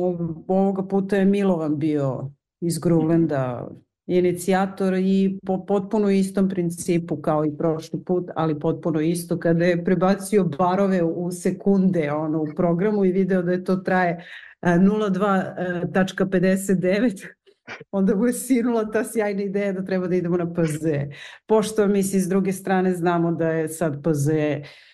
ovoga 0.47 0.83
puta 0.83 1.15
je 1.15 1.25
Milovan 1.25 1.79
bio 1.79 2.31
iz 2.61 2.79
Grulenda 2.79 3.67
inicijator 4.07 4.93
i 4.93 5.39
po 5.45 5.65
potpuno 5.65 6.09
istom 6.09 6.49
principu 6.49 7.21
kao 7.21 7.45
i 7.45 7.57
prošli 7.57 8.03
put, 8.03 8.29
ali 8.35 8.59
potpuno 8.59 9.01
isto 9.01 9.39
kada 9.39 9.65
je 9.65 9.83
prebacio 9.83 10.43
barove 10.43 11.03
u 11.03 11.31
sekunde 11.31 12.11
ono, 12.11 12.41
u 12.41 12.47
programu 12.55 13.05
i 13.05 13.11
video 13.11 13.41
da 13.41 13.51
je 13.51 13.63
to 13.63 13.75
traje 13.75 14.25
02.59 14.61 17.27
onda 17.91 18.15
mu 18.15 18.25
je 18.25 18.33
sinula 18.33 18.91
ta 18.91 19.03
sjajna 19.03 19.41
ideja 19.41 19.73
da 19.73 19.85
treba 19.85 20.07
da 20.07 20.15
idemo 20.15 20.37
na 20.37 20.53
PZ. 20.53 20.87
Pošto 21.47 21.87
misli 21.87 22.19
s 22.19 22.27
druge 22.27 22.53
strane 22.53 22.93
znamo 22.93 23.31
da 23.31 23.49
je 23.49 23.69
sad 23.69 24.03
PZ 24.03 24.29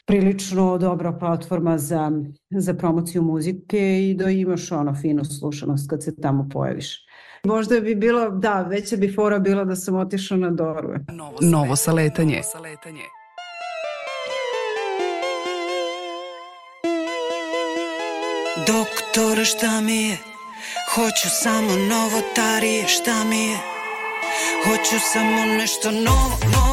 prilično 0.05 0.77
dobra 0.77 1.13
platforma 1.13 1.77
za, 1.77 2.11
za 2.49 2.73
promociju 2.73 3.21
muzike 3.21 4.09
i 4.09 4.13
da 4.13 4.29
imaš 4.29 4.71
ono 4.71 4.95
finu 4.95 5.25
slušanost 5.25 5.89
kad 5.89 6.03
se 6.03 6.15
tamo 6.15 6.49
pojaviš. 6.53 7.05
Možda 7.43 7.79
bi 7.79 7.95
bilo, 7.95 8.29
da, 8.29 8.61
veća 8.61 8.95
bi 8.95 9.13
fora 9.13 9.39
bila 9.39 9.63
da 9.63 9.75
sam 9.75 9.95
otišla 9.95 10.37
na 10.37 10.49
Doru. 10.49 10.89
Novo, 11.13 11.37
Novo 11.41 11.75
saletanje. 11.75 12.35
Novo 12.35 12.43
saletanje. 12.43 13.01
Doktore 18.67 19.45
šta 19.45 19.81
mi 19.81 19.95
je? 19.95 20.17
Hoću 20.95 21.29
samo 21.43 21.69
novotarije 21.89 22.87
šta 22.87 23.23
mi 23.23 23.37
je? 23.37 23.57
Hoću 24.65 24.95
samo 25.13 25.45
nešto 25.45 25.91
novo, 25.91 26.05
novo, 26.05 26.37
novo, 26.53 26.64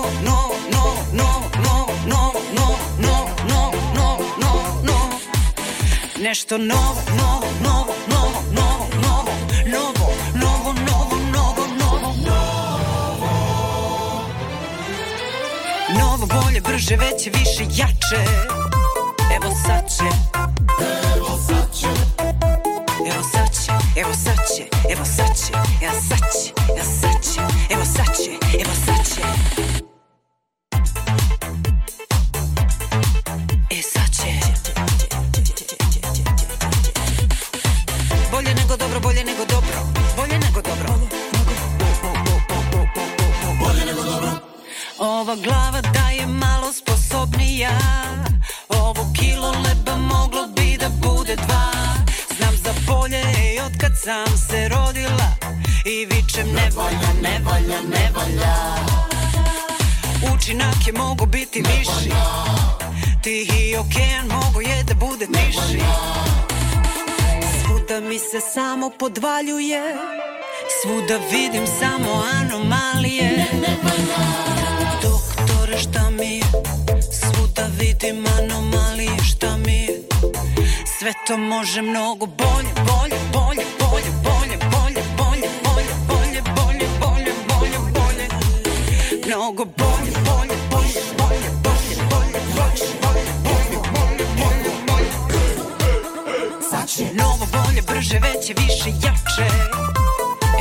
Nešto 6.23 6.57
novo, 6.57 7.03
novo, 7.19 7.47
novo, 7.65 7.95
novo, 8.07 8.43
novo, 8.55 8.87
novo, 8.95 9.33
novo, 9.67 10.13
novo, 10.35 10.73
novo, 10.73 11.17
novo, 11.33 11.67
novo, 11.81 12.15
novo. 12.27 13.31
Novo, 15.99 16.27
bolje, 16.27 16.61
brže, 16.61 16.97
veće, 16.97 17.31
više, 17.31 17.65
jače. 17.77 18.23
Evo 19.37 19.55
sad 19.67 19.85
će. 19.97 20.05
Evo 21.17 21.39
sad 21.49 21.75
će. 21.81 21.89
Evo 23.13 23.23
sad 23.33 23.49
će, 23.65 23.73
evo 24.01 24.15
sad 24.15 24.57
će, 24.57 24.63
evo 24.93 25.05
sad 25.05 25.37
će, 25.37 25.53
evo 25.83 26.01
sad 26.09 26.23
će, 26.33 26.53
evo 26.77 26.85
sad 27.01 27.23
će, 27.35 27.41
evo 27.71 27.85
sad 27.85 28.17
će, 28.17 28.42
Ova 45.33 45.41
glava 45.43 45.81
da 45.81 46.09
je 46.11 46.27
malo 46.27 46.73
sposobnija, 46.73 47.71
ovo 48.69 49.07
kilo 49.19 49.51
leba 49.51 49.97
moglo 49.97 50.47
bi 50.47 50.77
da 50.81 50.89
bude 50.89 51.37
dva. 51.37 51.73
Znam 52.37 52.57
za 52.57 52.73
bolje 52.87 53.21
i 53.21 53.61
od 53.61 53.73
kad 53.81 53.93
sam 54.05 54.39
se 54.39 54.69
rodila 54.69 55.31
i 55.85 56.07
vičem 56.07 56.47
ne 56.55 56.71
volja, 56.75 57.13
ne 57.23 57.41
volja, 57.45 57.81
ne 57.81 58.11
volja. 58.15 58.55
Učinak 60.35 60.87
je 60.87 60.93
mogu 60.93 61.27
biti 61.27 61.63
viši, 61.63 62.11
ti 63.23 63.49
i 63.59 63.77
okean 63.77 64.27
mogu 64.29 64.61
je 64.61 64.83
da 64.83 64.95
bude 64.95 65.27
tiši. 65.27 65.83
Svuda 67.65 68.01
mi 68.01 68.19
se 68.19 68.41
samo 68.55 68.91
podvaljuje, 68.99 69.95
svuda 70.83 71.19
vidim 71.31 71.67
samo 71.67 72.25
anomalije. 72.41 73.47
Doktore 73.53 74.52
vidim 78.03 78.25
anomalije 78.39 79.17
šta 79.25 79.57
mi 79.57 79.73
je. 79.73 80.03
Sve 80.99 81.13
to 81.27 81.37
može 81.37 81.83
mnogo 81.83 82.27
bolje, 82.27 82.73
bolje, 82.75 83.19
bolje, 83.33 83.65
bolje, 83.79 84.13
bolje, 84.23 84.57
bolje, 84.73 85.03
bolje, 85.17 85.49
bolje, 85.63 85.91
bolje, 86.09 86.43
bolje, 86.57 86.87
bolje, 87.01 87.33
bolje, 87.49 87.81
bolje. 87.95 88.27
Mnogo 89.27 89.65
bolje, 89.65 90.13
bolje, 90.27 90.57
bolje, 90.71 91.03
bolje, 91.19 91.51
bolje, 91.63 91.97
bolje, 92.11 92.41
bolje, 92.55 92.81
bolje, 92.99 93.27
bolje, 93.45 94.27
bolje, 94.39 94.73
bolje, 94.87 95.13
bolje. 95.27 96.63
Sad 96.71 96.89
će 96.89 97.05
novo 97.15 97.47
bolje, 97.53 97.83
brže, 97.83 98.19
veće, 98.19 98.55
više, 98.59 98.91
jače. 99.05 99.49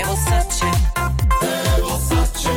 Evo 0.03 0.15
sad 0.29 0.45
će. 0.59 0.69
Evo 1.77 1.99
sad 2.09 2.41
će. 2.41 2.53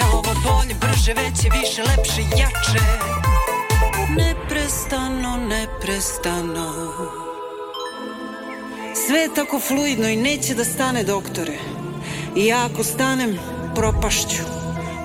Novo 0.00 0.34
bolje, 0.44 0.74
brže, 0.80 1.12
veće, 1.14 1.48
više, 1.60 1.82
lepše, 1.82 2.22
jače. 2.38 3.01
Neprestano, 5.82 6.72
Sve 9.06 9.18
je 9.18 9.34
tako 9.34 9.60
fluidno 9.60 10.08
i 10.08 10.16
neće 10.16 10.54
da 10.54 10.64
stane 10.64 11.04
doktore. 11.04 11.58
I 12.36 12.46
ja 12.46 12.68
ako 12.72 12.84
stanem, 12.84 13.38
propašću. 13.74 14.42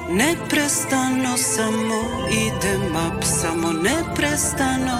Neprestano 0.09 1.37
samo 1.37 2.03
idem 2.31 2.95
up, 2.95 3.23
samo 3.23 3.71
neprestano. 3.73 4.97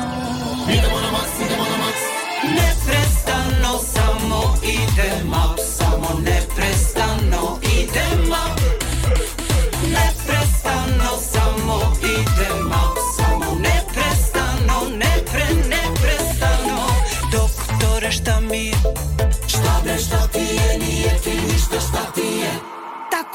Idemo 0.70 1.00
na 1.02 1.12
maks, 1.12 1.36
idemo 1.46 1.64
na 1.64 1.78
maks. 1.78 2.02
Neprestano 2.44 3.80
samo 3.94 4.58
idem 4.64 5.30
up, 5.30 5.60
samo 5.78 6.20
neprestano 6.20 7.60
idem 7.80 8.32
up. 8.32 8.62
Neprestano 9.84 11.12
samo 11.34 11.94
idem 12.04 12.68
up, 12.68 12.97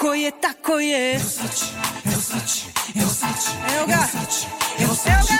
Tako 0.02 0.14
je, 0.14 0.30
tako 0.40 0.78
je. 0.78 1.14
Evo 1.14 1.22
će, 1.22 1.66
evo 2.04 2.22
će, 2.46 2.64
evo 2.94 3.10
će, 3.42 3.50
evo 3.76 3.86
ga, 3.86 3.92
evo 4.14 4.26
će, 4.26 4.46
evo 4.84 4.94
će. 4.94 5.34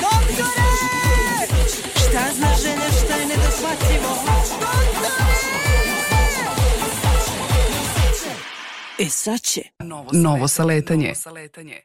Doktore! 0.00 0.68
Šta 1.94 2.34
zna 2.36 2.48
želja, 2.62 2.90
šta 3.04 3.16
je 3.16 3.26
nedoshvatljivo? 3.26 4.08
E 8.98 9.08
sad 9.08 9.40
će. 9.40 9.60
Novo 10.12 10.48
saletanje. 10.48 11.12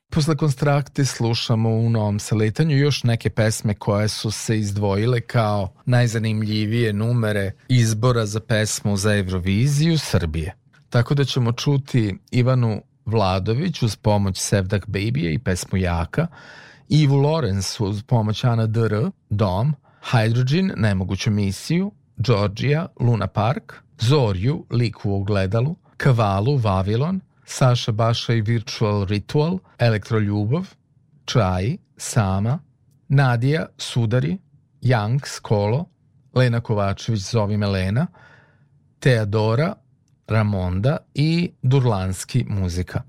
Posle 0.10 0.38
konstrakte 0.38 1.06
slušamo 1.06 1.70
u 1.70 1.90
novom 1.90 2.20
saletanju 2.20 2.78
još 2.78 3.04
neke 3.04 3.30
pesme 3.30 3.74
koje 3.74 4.08
su 4.08 4.32
se 4.32 4.60
izdvojile 4.60 5.22
kao 5.22 5.74
najzanimljivije 5.86 6.94
numere 6.94 7.52
izbora 7.68 8.26
za 8.26 8.40
pesmu 8.40 8.98
za 8.98 9.16
Euroviziju 9.16 9.98
Srbije. 9.98 10.63
Tako 10.94 11.14
da 11.14 11.24
ćemo 11.26 11.52
čuti 11.52 12.18
Ivanu 12.32 12.82
Vladović 13.06 13.82
uz 13.82 13.96
pomoć 13.96 14.38
Sevdak 14.40 14.88
Baby 14.88 15.34
i 15.34 15.40
pesmu 15.40 15.78
Jaka, 15.78 16.28
Ivu 16.90 17.16
Lorenz 17.16 17.76
uz 17.80 18.04
pomoć 18.04 18.44
Ana 18.44 18.68
Dr, 18.68 19.10
Dom, 19.30 19.74
Hydrogen, 20.12 20.74
Nemoguću 20.76 21.32
misiju, 21.32 21.92
Georgia, 22.18 22.88
Luna 23.00 23.28
Park, 23.28 23.74
Zorju, 24.00 24.66
Lik 24.72 25.06
u 25.06 25.16
ogledalu, 25.16 25.76
Kavalu, 25.98 26.58
Vavilon, 26.58 27.20
Saša 27.46 27.92
Baša 27.92 28.34
i 28.34 28.42
Virtual 28.42 29.06
Ritual, 29.06 29.60
Elektroljubav, 29.78 30.68
Čaj, 31.26 31.78
Sama, 31.98 32.60
Nadija, 33.08 33.66
Sudari, 33.78 34.38
Janks, 34.82 35.40
Kolo, 35.40 35.86
Lena 36.34 36.62
Kovačević, 36.62 37.22
Zovi 37.22 37.58
me 37.58 37.68
Lena, 37.68 38.08
Teodora, 39.00 39.76
Ramonda 40.28 40.98
i 41.14 41.52
Durlanski 41.62 42.46
muzika. 42.50 43.02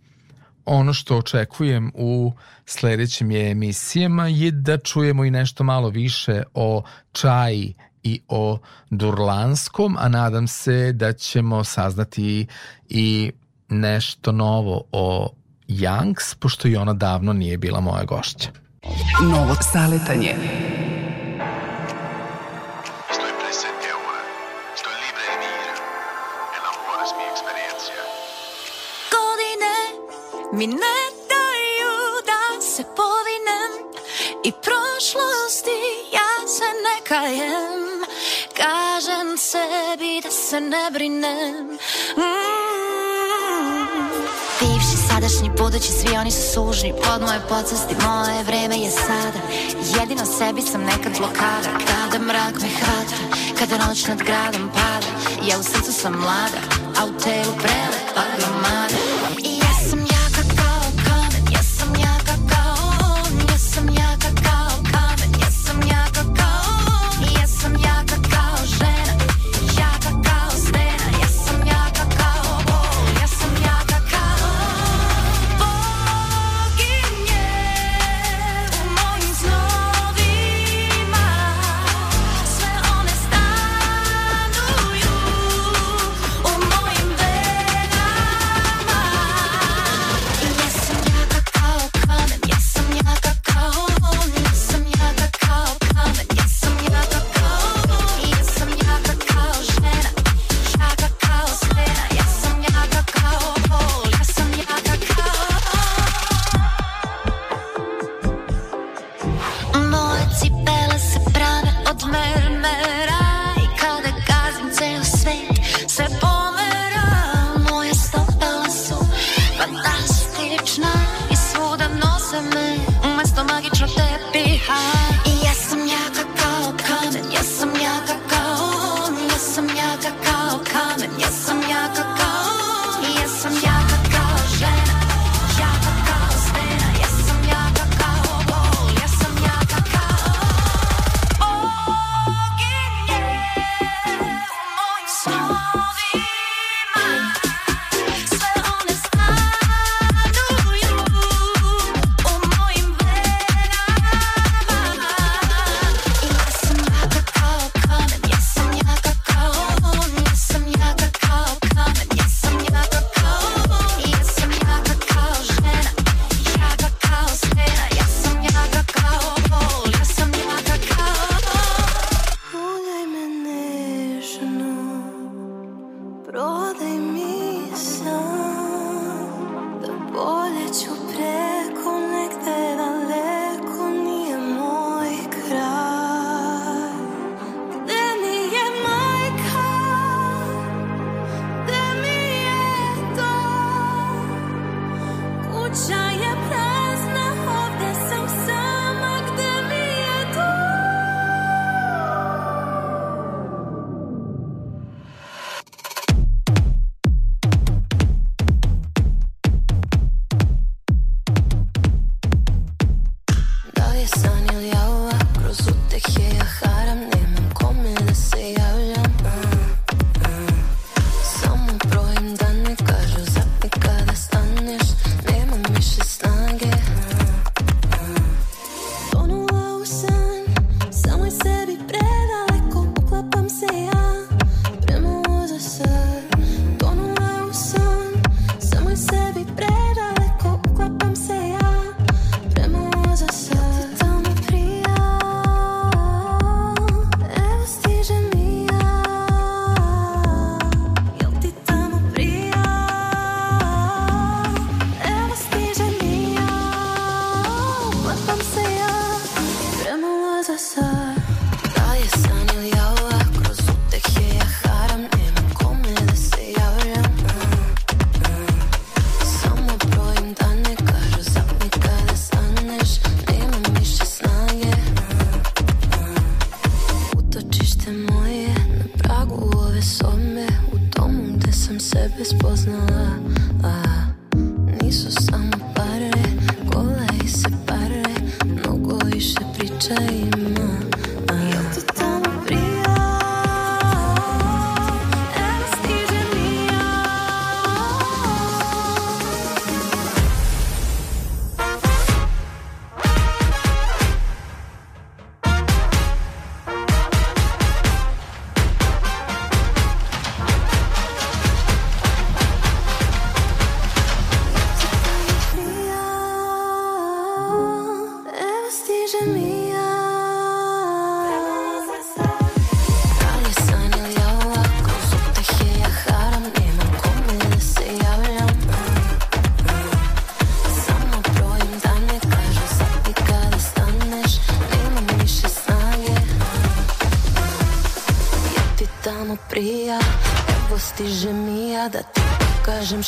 Ono 0.65 0.93
što 0.93 1.17
očekujem 1.17 1.93
u 1.95 2.33
sledećim 2.67 3.31
emisijama 3.31 4.29
je 4.29 4.51
da 4.51 4.79
čujemo 4.79 5.25
i 5.25 5.31
nešto 5.31 5.65
malo 5.65 5.89
više 5.89 6.43
o 6.55 6.83
čaji 7.13 7.75
i 8.03 8.21
o 8.29 8.59
Durlanskom, 8.91 9.97
a 9.99 10.09
nadam 10.09 10.49
se 10.49 10.93
da 10.93 11.13
ćemo 11.13 11.65
saznati 11.65 12.47
i 12.89 13.33
nešto 13.69 14.33
novo 14.33 14.83
o 14.93 15.35
Janks, 15.69 16.35
pošto 16.35 16.69
i 16.69 16.77
ona 16.77 16.93
davno 16.93 17.33
nije 17.33 17.59
bila 17.59 17.81
moja 17.81 18.05
gošća. 18.05 18.49
Novo 19.23 19.55
saletanje. 19.73 20.35
Mi 30.57 30.67
ne 30.67 30.99
daju 31.31 31.95
da 32.27 32.61
se 32.61 32.83
povinem 32.97 33.73
i 34.45 34.53
prošlosti 34.53 35.81
ja 36.13 36.49
se 36.49 36.65
ne 36.85 36.97
kajem. 37.09 37.85
Kažem 38.57 39.39
sebi 39.39 40.21
da 40.23 40.31
se 40.31 40.61
ne 40.61 40.91
brinem. 40.93 41.79
Mm. 42.17 42.75
Bivši, 44.61 44.97
sadašnji, 45.09 45.51
budući, 45.59 45.93
svi 45.93 46.17
oni 46.17 46.31
su 46.31 46.53
sužni 46.53 46.93
Pod 46.93 47.21
moje 47.23 47.41
podsvesti, 47.49 47.95
moje 48.07 48.43
vreme 48.43 48.77
je 48.79 48.91
sada. 48.91 49.41
Jedino 50.01 50.27
sebi 50.27 50.63
sam 50.63 50.81
nekad 50.81 51.19
blokada. 51.19 51.71
Kada 52.13 52.25
mrak 52.25 52.55
me 52.63 52.69
hvata 52.69 53.17
Kada 53.59 53.87
noć 53.87 54.07
nad 54.07 54.19
gradom 54.19 54.71
pada. 54.75 55.07
Ja 55.49 55.59
u 55.59 55.63
srcu 55.63 55.93
sam 55.93 56.13
mlada 56.13 56.61
A 57.01 57.05
u 57.05 57.21
telu 57.23 57.53
prelepa 57.63 58.25
gromada 58.39 58.97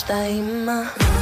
time. 0.02 1.15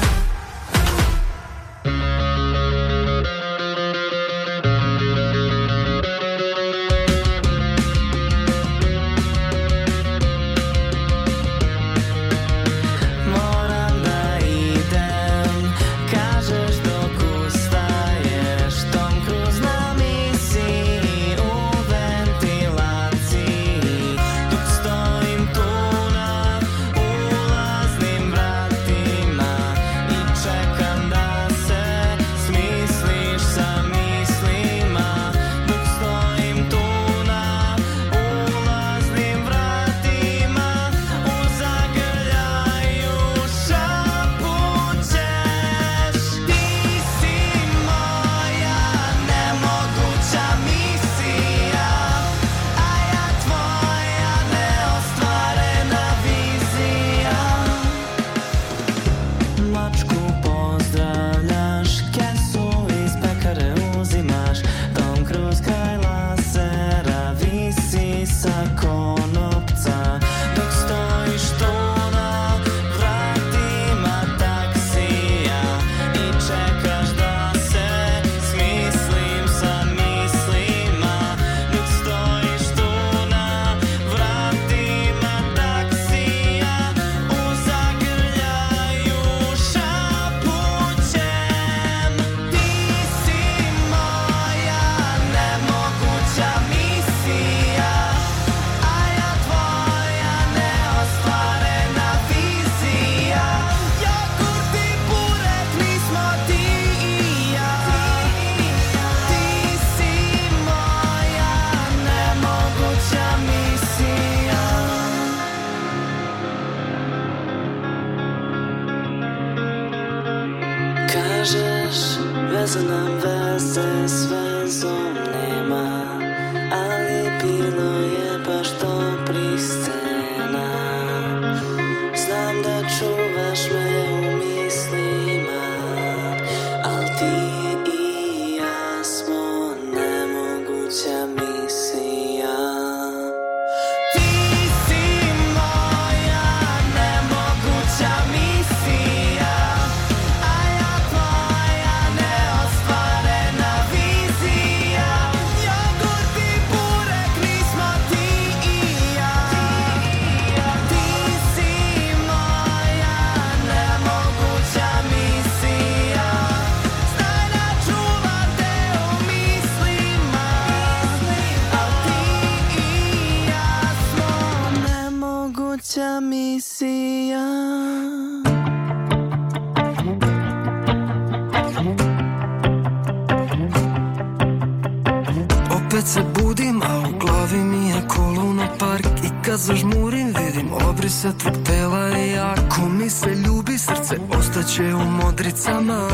zatrpela 191.25 192.19
i 192.19 192.39
ako 192.39 192.89
mi 192.89 193.11
se 193.11 193.31
ljubi 193.31 193.79
srce 193.79 194.17
ostaće 194.39 194.95
u 194.95 195.05
modricama. 195.05 196.09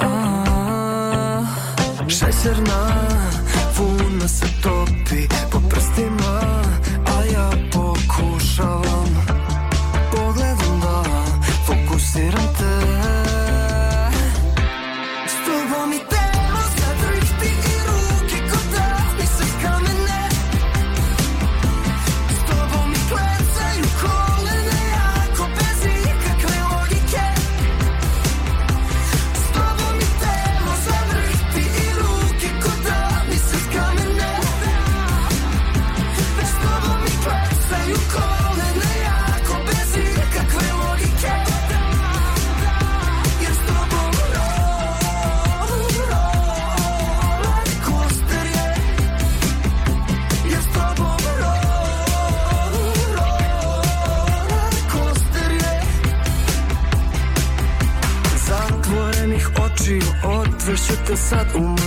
A, 0.00 1.44
šećerna 2.08 3.08
funa 3.74 4.28
se 4.28 4.46
topi 4.62 5.28
po 5.52 5.60
at 61.34 61.48
umani 61.54 61.83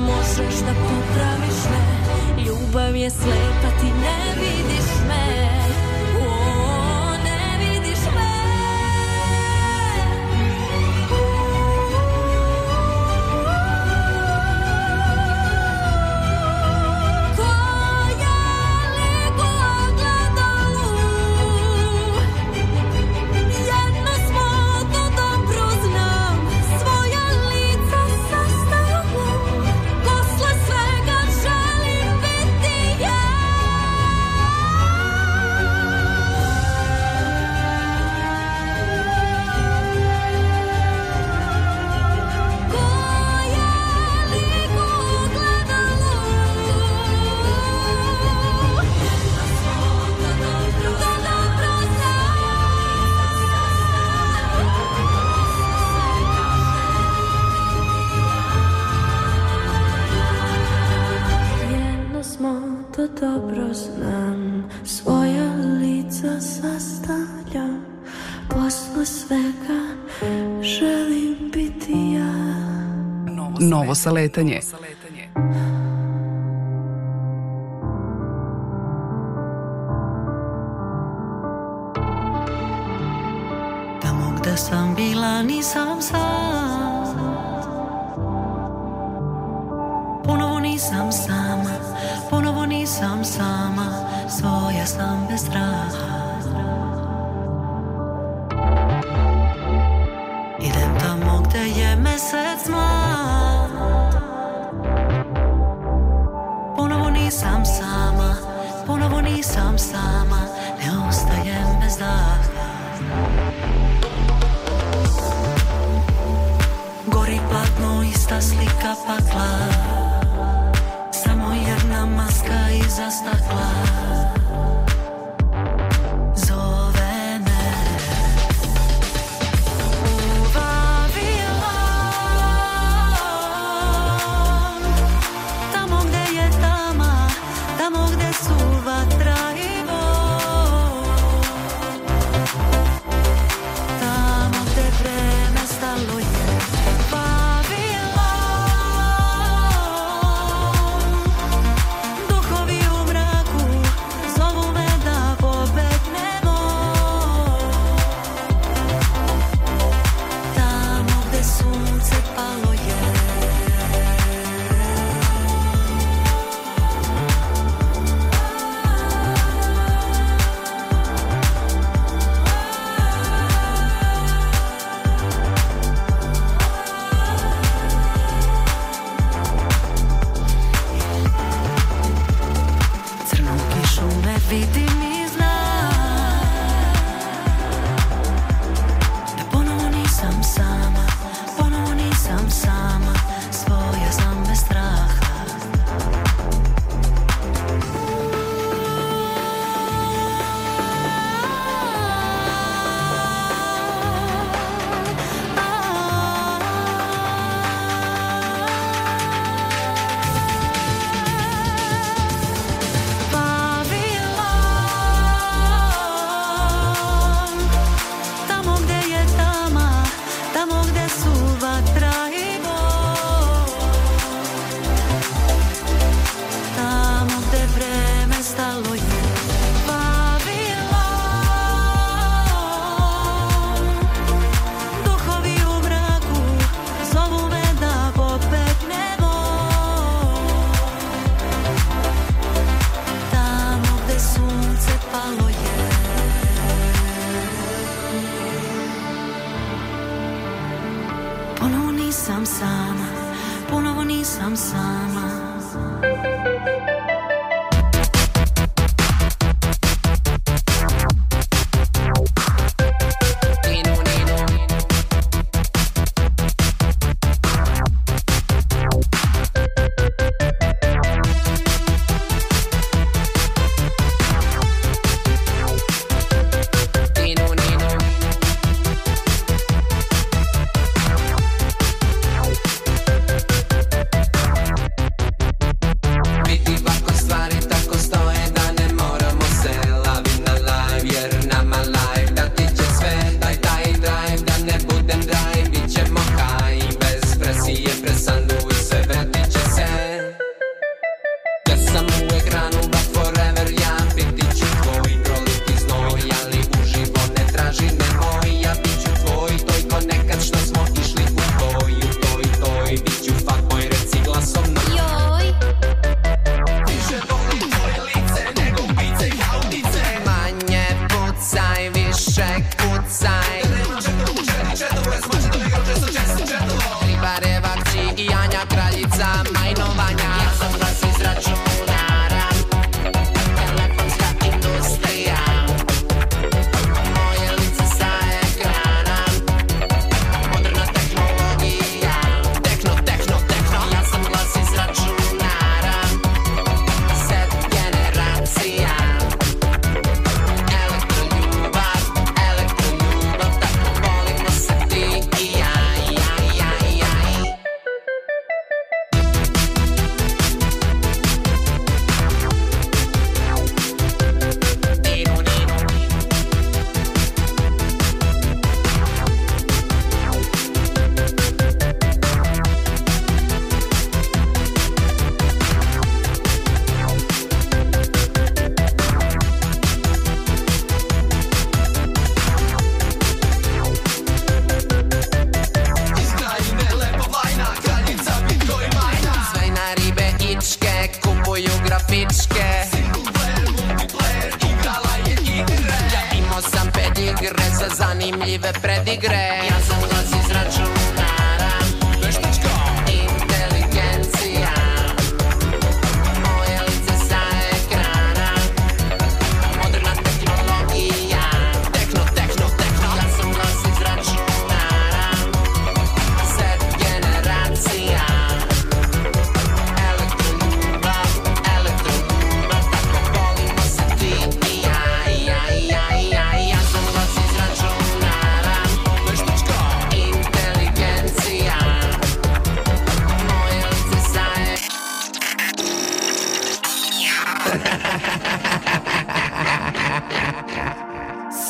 možeš 0.00 0.54
da 0.66 0.74
popraviš 0.74 1.60
me. 1.70 1.80
Ljubav 2.44 2.96
je 2.96 3.10
slepa, 3.10 3.49
Novo 74.04 74.89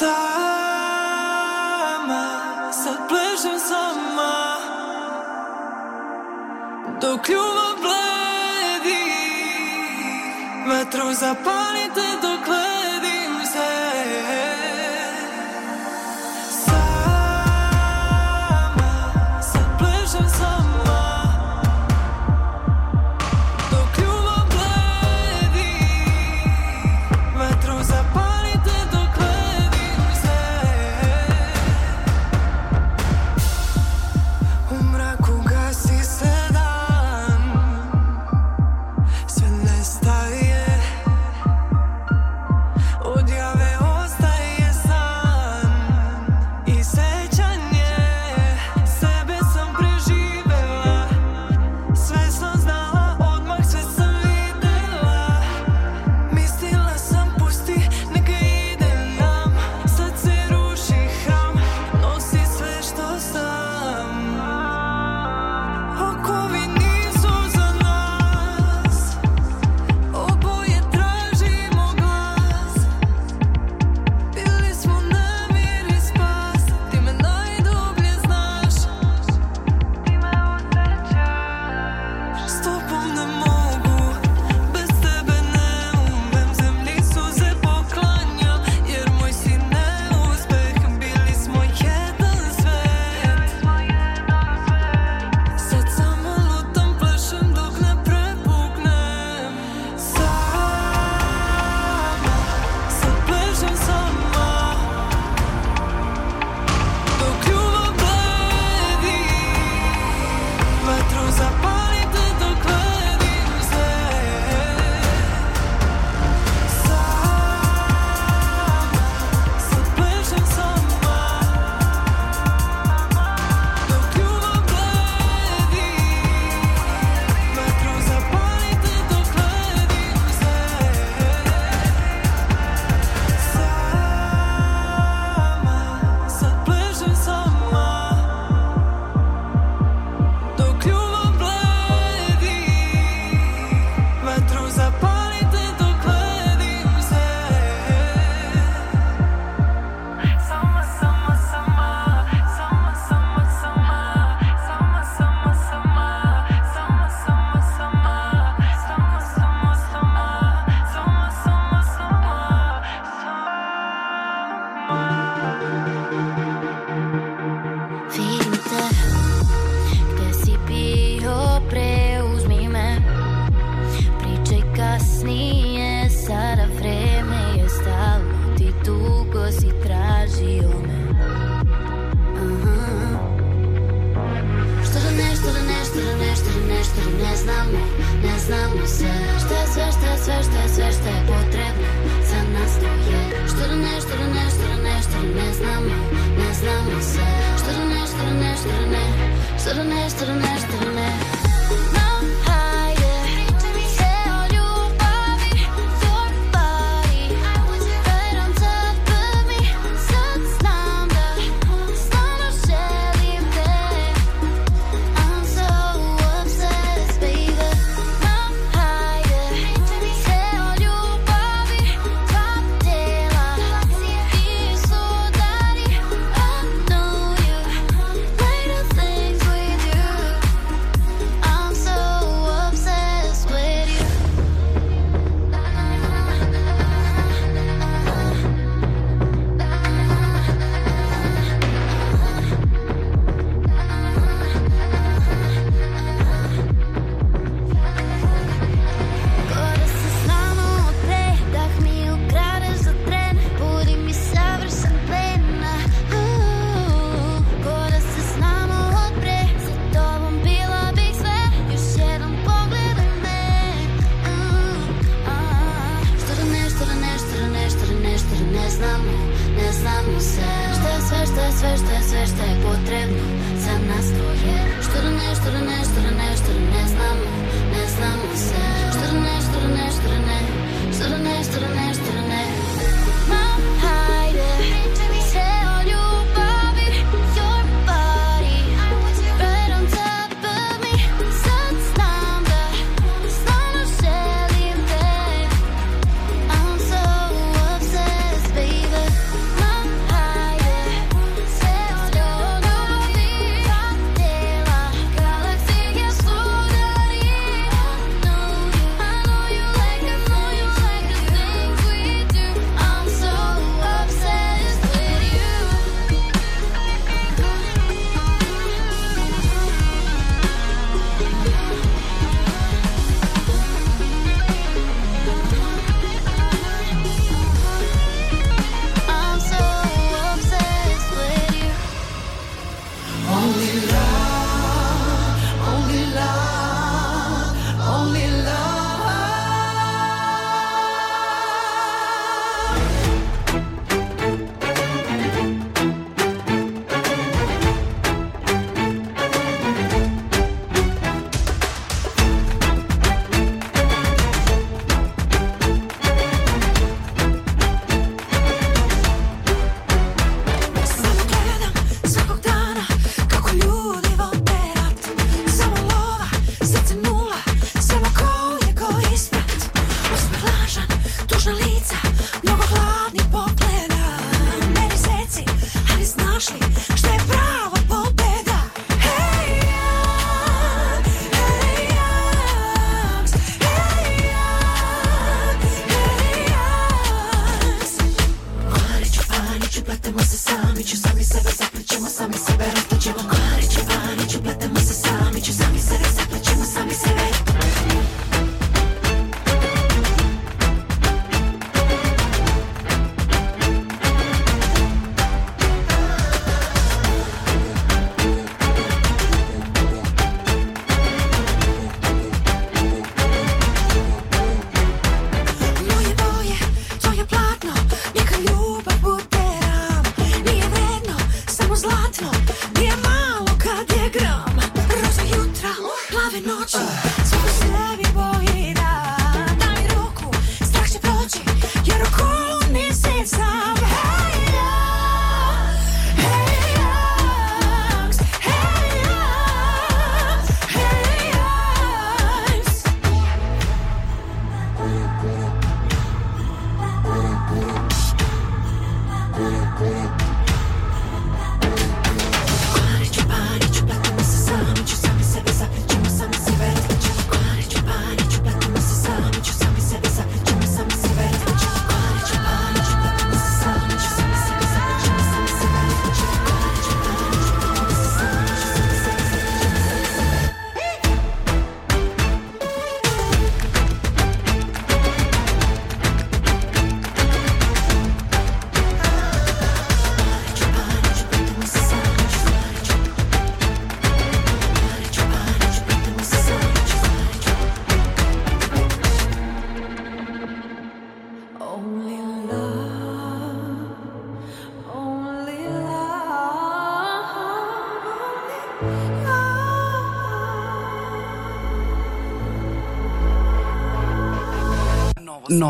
сама, 0.01 0.23
сад 2.73 3.01
плешем 3.09 3.59
сама 3.71 4.37
Dok 7.03 7.25
љубов 7.33 7.75
бледи, 7.85 9.05
ветром 10.69 11.11
запалите 11.23 12.09
до 12.23 12.33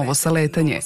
novo 0.00 0.14
saletanje. 0.14 0.80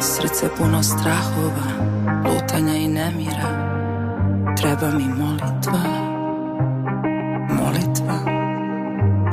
Srce 0.00 0.48
puno 0.56 0.82
strahova, 0.82 1.68
lutanja 2.24 2.74
i 2.74 2.88
nemira. 2.88 3.72
Treba 4.56 4.90
mi 4.90 5.04
molitva, 5.04 5.82
molitva. 7.48 8.18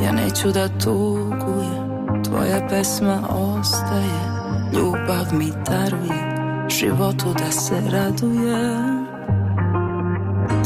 Ja 0.03 0.11
neću 0.11 0.51
da 0.51 0.67
tugujem, 0.67 2.23
tvoja 2.23 2.67
pesma 2.69 3.21
ostaje 3.29 4.39
Ljubav 4.73 5.33
mi 5.33 5.51
daruje 5.65 6.28
životu 6.79 7.33
da 7.33 7.51
se 7.51 7.75
raduje 7.91 8.75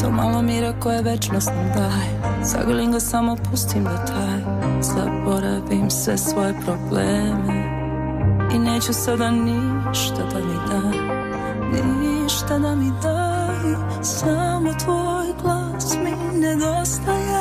To 0.00 0.10
malo 0.10 0.42
mira 0.42 0.74
koje 0.80 1.02
večnost 1.02 1.50
nam 1.56 1.68
daje. 1.74 2.42
Zagrlim 2.42 2.92
ga 2.92 3.00
samo 3.00 3.36
pustim 3.50 3.84
da 3.84 4.04
taj 4.04 4.40
Zaboravim 4.80 5.90
sve 5.90 6.18
svoje 6.18 6.54
probleme. 6.64 7.84
I 8.54 8.58
neću 8.58 8.92
sada 8.92 9.30
ništa 9.30 10.22
da 10.32 10.38
mi 10.38 10.54
da 10.68 11.14
Ništa 12.00 12.58
da 12.58 12.74
mi 12.74 12.92
daj. 13.02 14.02
Samo 14.02 14.72
tvoj 14.84 15.26
glas 15.42 15.96
mi 16.04 16.38
nedostaje. 16.38 17.33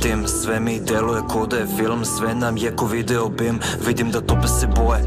tim 0.00 0.26
Sve 0.28 0.60
mi 0.60 0.80
deluje 0.80 1.22
ko 1.28 1.46
da 1.46 1.56
je 1.56 1.66
film 1.76 2.04
Sve 2.04 2.34
nam 2.34 2.56
je 2.56 2.76
ko 2.76 2.86
video 2.86 3.28
bim. 3.28 3.60
Vidim 3.86 4.10
da 4.10 4.20
tope 4.20 4.48
se 4.48 4.66
boje 4.66 5.02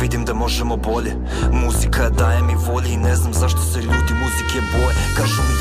Vidim 0.00 0.24
da 0.24 0.34
možemo 0.34 0.76
bolje. 0.76 1.12
Muzika 1.52 2.08
daje 2.08 2.42
mi 2.42 2.54
volje 2.54 2.92
I 2.92 2.96
ne 2.96 3.16
znam 3.16 3.34
zašto 3.34 3.60
se 3.60 3.78
ljudi 3.78 4.12
muzike 4.22 4.58
boje. 4.72 4.94
Kažu 5.16 5.42
mi 5.42 5.53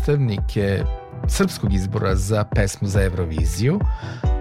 predstavnike 0.00 0.84
srpskog 1.28 1.74
izbora 1.74 2.16
za 2.16 2.44
pesmu 2.44 2.88
za 2.88 3.02
Euroviziju, 3.02 3.80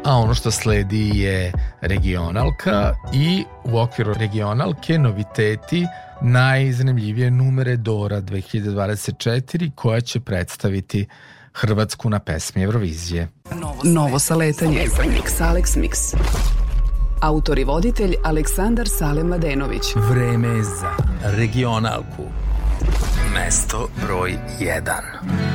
a 0.05 0.17
ono 0.17 0.33
što 0.33 0.51
sledi 0.51 1.11
je 1.13 1.51
regionalka 1.81 2.93
i 3.13 3.43
u 3.63 3.79
okviru 3.79 4.13
regionalke 4.13 4.97
noviteti 4.97 5.85
najzanimljivije 6.21 7.31
numere 7.31 7.77
Dora 7.77 8.21
2024 8.21 9.71
koja 9.75 10.01
će 10.01 10.19
predstaviti 10.19 11.07
Hrvatsku 11.53 12.09
na 12.09 12.19
pesmi 12.19 12.63
Eurovizije. 12.63 13.27
Novo, 13.83 14.19
sa 14.19 14.27
saletanje. 14.27 14.79
Mix, 14.79 15.41
Alex 15.41 15.77
Mix. 15.77 16.15
Autor 17.21 17.59
i 17.59 17.63
voditelj 17.63 18.15
Aleksandar 18.23 18.87
Sale 18.87 19.23
Mladenović. 19.23 19.83
Vreme 19.95 20.63
za 20.63 20.91
regionalku. 21.23 22.23
Mesto 23.33 23.87
broj 24.05 24.37
1 24.59 25.48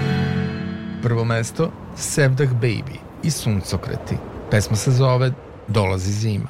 prvo 1.05 1.25
mesto 1.25 1.71
Sevdah 1.95 2.53
Baby 2.53 2.99
i 3.23 3.31
Suncokreti. 3.31 4.17
Pesma 4.51 4.77
se 4.77 4.91
zove 4.91 5.33
Dolazi 5.69 6.13
zima. 6.13 6.49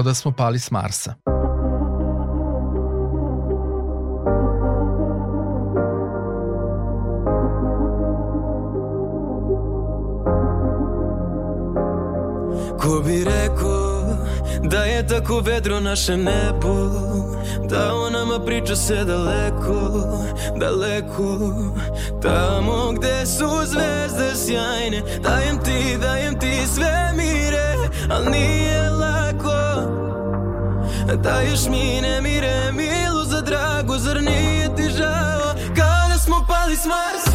kao 0.00 0.04
da 0.04 0.14
smo 0.14 0.32
pali 0.32 0.58
s 0.58 0.70
Marsa. 0.70 1.14
Ko 12.80 13.02
bi 13.06 13.24
rekao 13.24 14.16
da 14.62 14.84
je 14.84 15.06
tako 15.06 15.40
vedro 15.40 15.80
naše 15.80 16.16
nebo 16.16 16.74
Da 17.68 17.94
o 17.94 18.10
nama 18.10 18.44
priča 18.44 18.76
se 18.76 19.04
daleko, 19.04 19.74
daleko 20.56 21.38
Tamo 22.22 22.92
gde 22.92 23.26
su 23.26 23.48
zvezde 23.66 24.34
sjajne 24.34 25.02
Dajem 25.22 25.58
ti, 25.64 25.98
dajem 26.02 26.38
ti 26.38 26.66
sve 26.74 27.12
mire, 27.16 27.74
al 28.10 28.30
nije 28.30 28.79
Daješ 31.16 31.68
mi 31.70 32.00
nemire 32.00 32.72
milu 32.72 33.24
za 33.24 33.40
dragu 33.40 33.98
Zar 33.98 34.22
nije 34.22 34.76
ti 34.76 34.82
žao? 34.98 35.54
Kada 35.76 36.18
smo 36.18 36.46
pali 36.48 36.76
s 36.76 36.86
Marsa 36.86 37.29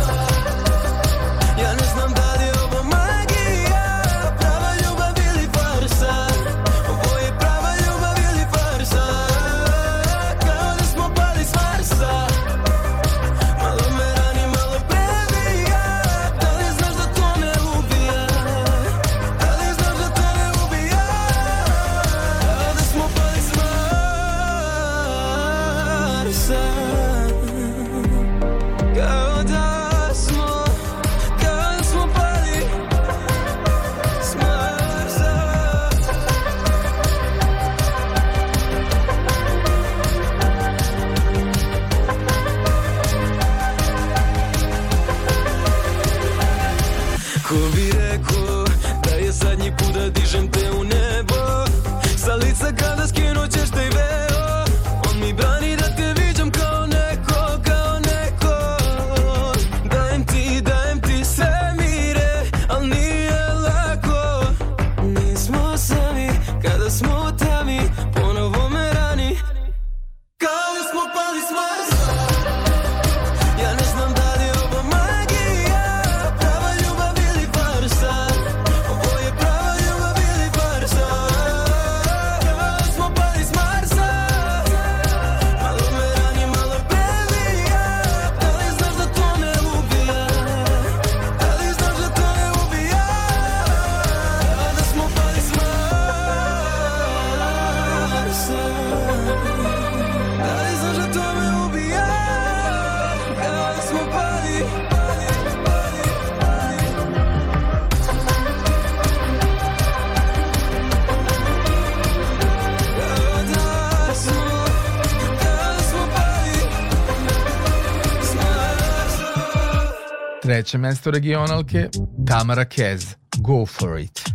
Treće 120.45 120.77
mesto 120.77 121.11
regionalke, 121.11 121.89
Tamara 122.27 122.65
Kez, 122.65 123.05
Go 123.37 123.65
For 123.65 123.99
It. 123.99 124.34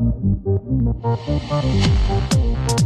Thank 0.00 0.24
you. 2.70 2.79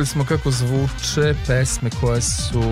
Čuli 0.00 0.06
smo 0.06 0.24
kako 0.24 0.50
zvuče 0.50 1.34
pesme 1.46 1.90
koje 2.00 2.20
su 2.20 2.62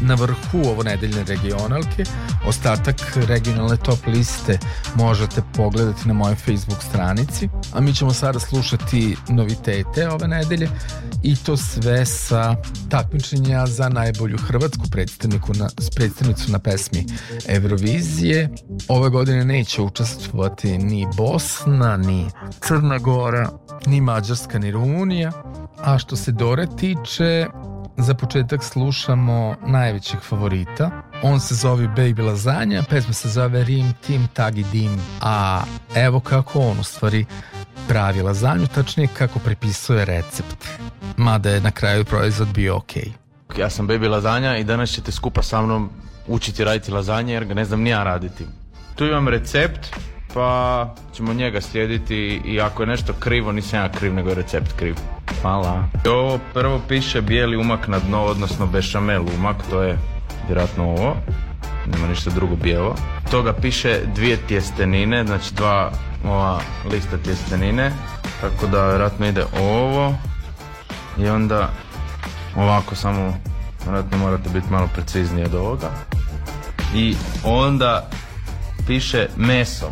na 0.00 0.14
vrhu 0.14 0.58
ovo 0.70 0.82
nedeljne 0.82 1.24
regionalke. 1.24 2.04
Ostatak 2.46 2.96
regionalne 3.16 3.76
top 3.76 4.06
liste 4.06 4.58
možete 4.94 5.42
pogledati 5.56 6.08
na 6.08 6.14
mojoj 6.14 6.34
Facebook 6.34 6.82
stranici. 6.82 7.48
A 7.74 7.80
mi 7.80 7.94
ćemo 7.94 8.12
sada 8.12 8.38
slušati 8.38 9.16
novitete 9.28 10.08
ove 10.08 10.28
nedelje 10.28 10.68
i 11.22 11.36
to 11.36 11.56
sve 11.56 12.06
sa 12.06 12.56
takmičenja 12.90 13.66
za 13.66 13.88
najbolju 13.88 14.38
hrvatsku 14.38 14.84
predstavniku 14.90 15.54
na, 15.54 15.68
predstavnicu 15.96 16.52
na 16.52 16.58
pesmi 16.58 17.06
Eurovizije. 17.48 18.50
Ove 18.88 19.10
godine 19.10 19.44
neće 19.44 19.82
učestvovati 19.82 20.78
ni 20.78 21.06
Bosna, 21.16 21.96
ni 21.96 22.30
Crna 22.60 22.98
Gora, 22.98 23.50
ni 23.86 24.00
Mađarska, 24.00 24.58
ni 24.58 24.70
Rumunija. 24.70 25.32
A 25.88 25.98
što 25.98 26.16
se 26.16 26.32
Dore 26.32 26.66
tiče, 26.78 27.46
za 27.96 28.14
početak 28.14 28.64
slušamo 28.64 29.56
najvećeg 29.66 30.20
favorita. 30.20 30.90
On 31.22 31.40
se 31.40 31.54
zove 31.54 31.86
Baby 31.86 32.26
Lazanja, 32.26 32.82
pesma 32.90 33.12
se 33.12 33.28
zove 33.28 33.64
Rim 33.64 33.94
Tim 34.06 34.28
Tagi 34.32 34.64
Dim. 34.72 35.00
A 35.20 35.62
evo 35.94 36.20
kako 36.20 36.60
on 36.60 36.80
u 36.80 36.82
stvari 36.82 37.26
pravi 37.88 38.22
lazanju, 38.22 38.66
tačnije 38.66 39.08
kako 39.18 39.38
prepisuje 39.38 40.04
recept. 40.04 40.68
Mada 41.16 41.50
je 41.50 41.60
na 41.60 41.70
kraju 41.70 42.04
proizvod 42.04 42.48
bio 42.48 42.76
okej. 42.76 43.12
Okay. 43.48 43.60
Ja 43.60 43.70
sam 43.70 43.88
Baby 43.88 44.08
Lazanja 44.10 44.56
i 44.56 44.64
danas 44.64 44.90
ćete 44.90 45.12
skupa 45.12 45.42
sa 45.42 45.62
mnom 45.62 45.90
učiti 46.26 46.64
raditi 46.64 46.92
lazanje 46.92 47.34
jer 47.34 47.44
ga 47.44 47.54
ne 47.54 47.64
znam 47.64 47.80
nija 47.80 48.04
raditi. 48.04 48.44
Tu 48.94 49.04
imam 49.04 49.28
recept, 49.28 49.96
pa 50.34 50.94
ćemo 51.14 51.34
njega 51.34 51.60
slijediti 51.60 52.40
i 52.44 52.60
ako 52.60 52.82
je 52.82 52.86
nešto 52.86 53.12
krivo, 53.12 53.52
nisam 53.52 53.80
ja 53.80 53.92
kriv, 53.92 54.14
nego 54.14 54.28
je 54.28 54.34
recept 54.34 54.72
kriv. 54.72 54.94
Hvala. 55.42 55.84
Ovo 56.06 56.38
prvo 56.54 56.80
piše 56.88 57.20
bijeli 57.20 57.56
umak 57.56 57.88
na 57.88 57.98
dno, 57.98 58.24
odnosno 58.24 58.66
bešamel 58.66 59.22
umak, 59.38 59.56
to 59.70 59.82
je 59.82 59.98
vjerojatno 60.46 60.84
ovo. 60.84 61.16
Nema 61.92 62.06
ništa 62.06 62.30
drugo 62.30 62.56
bijelo. 62.56 62.94
Toga 63.30 63.52
piše 63.52 64.00
dvije 64.14 64.36
tjestenine, 64.36 65.24
znači 65.24 65.54
dva 65.54 65.90
ova 66.24 66.60
lista 66.92 67.16
tjestenine. 67.24 67.92
Tako 68.40 68.66
da 68.66 68.88
vjerojatno 68.88 69.26
ide 69.26 69.44
ovo. 69.60 70.14
I 71.18 71.28
onda 71.28 71.68
ovako 72.56 72.94
samo, 72.94 73.34
vjerojatno 73.84 74.18
morate 74.18 74.48
biti 74.48 74.66
malo 74.70 74.88
precizniji 74.94 75.44
od 75.44 75.54
ovoga. 75.54 75.90
I 76.94 77.16
onda 77.44 78.10
piše 78.86 79.28
meso. 79.36 79.90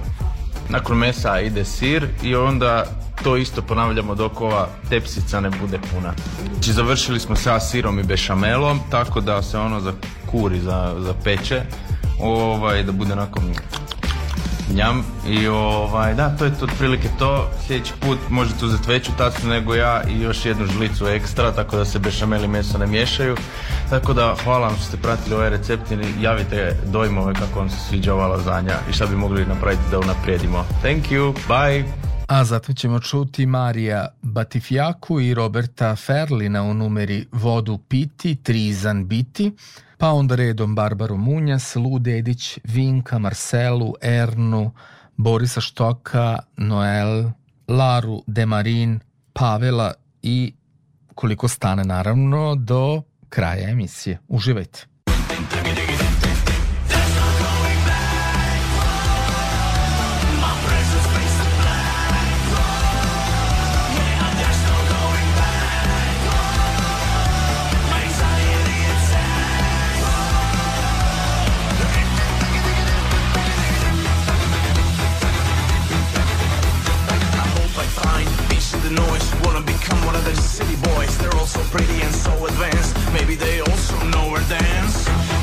Nakon 0.69 0.99
mesa 0.99 1.41
ide 1.41 1.65
sir 1.65 2.09
i 2.23 2.37
onda 2.37 2.85
to 3.25 3.37
isto 3.37 3.63
ponavljamo 3.63 4.15
dok 4.15 4.41
ova 4.41 4.69
tepsica 4.89 5.41
ne 5.41 5.51
bude 5.51 5.79
puna. 5.79 6.13
Znači 6.53 6.73
završili 6.73 7.21
smo 7.21 7.37
sa 7.37 7.61
sirom 7.61 7.99
i 7.99 8.03
bešamelom, 8.03 8.81
tako 8.91 9.21
da 9.21 9.43
se 9.43 9.59
ono 9.59 9.81
za 9.81 9.93
kuri, 10.31 10.61
za, 10.61 10.95
za 10.99 11.15
peče, 11.25 11.63
ovaj, 12.21 12.83
da 12.83 12.93
bude 12.93 13.13
onako 13.13 13.41
njam 14.75 15.05
i 15.29 15.49
ovaj, 15.49 16.15
da, 16.15 16.37
to 16.37 16.45
je 16.45 16.59
to 16.59 16.65
otprilike 16.65 17.09
to. 17.19 17.51
Sljedeći 17.67 17.93
put 18.01 18.19
možete 18.31 18.65
uzeti 18.65 18.91
veću 18.91 19.13
tacu 19.19 19.47
nego 19.47 19.75
ja 19.75 20.03
i 20.09 20.21
još 20.21 20.45
jednu 20.45 20.67
žlicu 20.67 21.07
ekstra, 21.07 21.53
tako 21.53 21.77
da 21.77 21.85
se 21.85 21.99
bešamel 21.99 22.45
i 22.45 22.49
meso 22.49 22.79
ne 22.79 22.87
miješaju. 22.87 23.37
Tako 23.91 24.13
da 24.13 24.35
hvala 24.45 24.67
vam 24.67 24.77
što 24.77 24.85
ste 24.85 24.97
pratili 24.97 25.35
ovaj 25.35 25.51
recept 25.51 25.91
i 25.91 26.23
javite 26.23 26.77
dojmove 26.87 27.35
kako 27.35 27.59
vam 27.59 27.71
se 27.71 27.77
sviđa 27.89 28.15
ova 28.15 28.27
lazanja 28.27 28.75
i 28.91 28.93
šta 28.93 29.07
bi 29.07 29.17
mogli 29.17 29.47
napraviti 29.47 29.83
da 29.91 29.99
unaprijedimo. 29.99 30.65
Thank 30.83 31.05
you, 31.11 31.35
bye! 31.49 32.06
A 32.27 32.45
zatim 32.45 32.75
ćemo 32.75 33.01
čuti 33.01 33.47
Marija 33.47 34.09
Batifjaku 34.23 35.21
i 35.21 35.35
Roberta 35.35 35.97
Ferlina 35.97 36.63
u 36.63 36.75
numeri 36.75 37.27
Vodu 37.33 37.79
piti, 37.79 38.37
Trizan 38.43 39.09
biti, 39.09 39.53
pa 39.99 40.13
onda 40.13 40.35
redom 40.35 40.75
Barbaru 40.75 41.17
Munjas, 41.17 41.77
Lu 41.77 41.99
Dedić, 41.99 42.59
Vinka, 42.65 43.19
Marcelu, 43.19 43.95
Ernu, 44.03 44.71
Borisa 45.17 45.61
Štoka, 45.61 46.39
Noel, 46.57 47.31
Laru 47.69 48.23
Demarin, 48.27 49.01
Pavela 49.33 49.93
i 50.23 50.53
koliko 51.15 51.49
stane 51.49 51.85
naravno 51.85 52.55
do 52.55 53.03
kraja 53.29 53.71
emisije. 53.71 54.19
Uživajte. 54.29 54.87
Become 79.87 80.05
one 80.07 80.17
of 80.17 80.25
the 80.25 80.35
city 80.37 80.77
boys. 80.95 81.17
They're 81.19 81.35
all 81.37 81.47
so 81.47 81.61
pretty 81.71 82.01
and 82.03 82.15
so 82.15 82.33
advanced. 82.47 82.97
Maybe 83.13 83.35
they 83.37 83.61
also 83.61 83.97
know 84.09 84.31
where 84.31 84.43
dance 84.49 85.36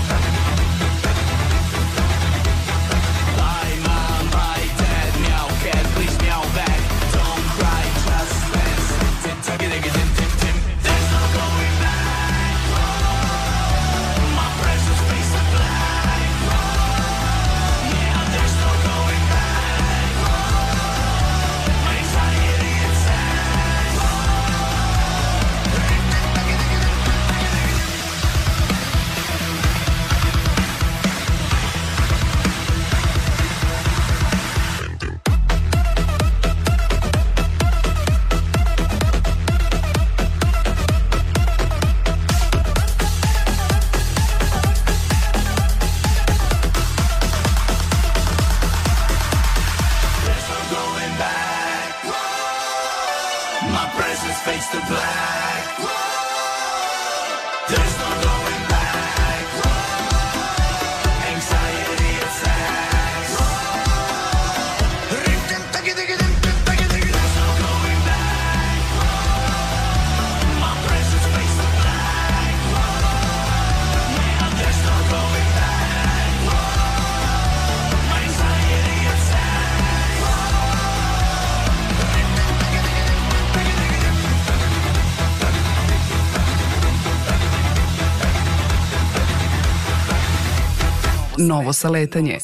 novo 91.47 91.73
saletanje. 91.73 92.37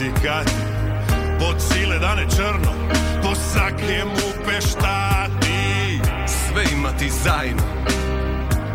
ti 0.00 0.10
kad? 0.22 0.50
Pod 1.38 1.56
sile 1.60 1.98
dane 1.98 2.26
črno 2.36 2.72
Po 3.22 3.34
sakje 3.34 4.04
mu 4.04 4.44
pešta 4.46 5.26
peštati. 5.36 6.00
Sve 6.26 6.64
imati 6.72 7.10
zajno 7.10 7.62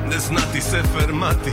Ne 0.10 0.20
znati 0.20 0.62
se 0.62 0.82
fermati 0.98 1.52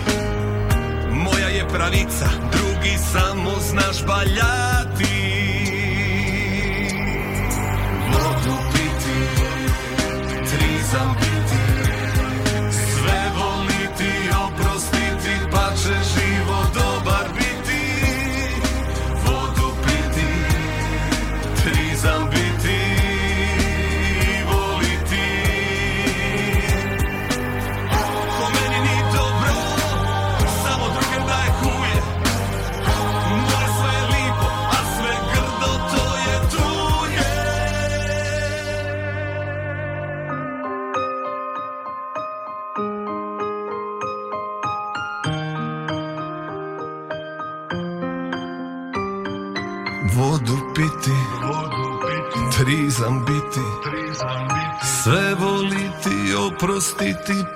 Moja 1.10 1.48
je 1.48 1.68
pravica 1.68 2.28
Drugi 2.52 2.98
samo 3.12 3.50
znaš 3.70 4.06
baljati. 4.06 5.14
Mogu 8.08 8.58
piti 8.72 9.42
Tri 10.50 10.82
zambi 10.92 11.31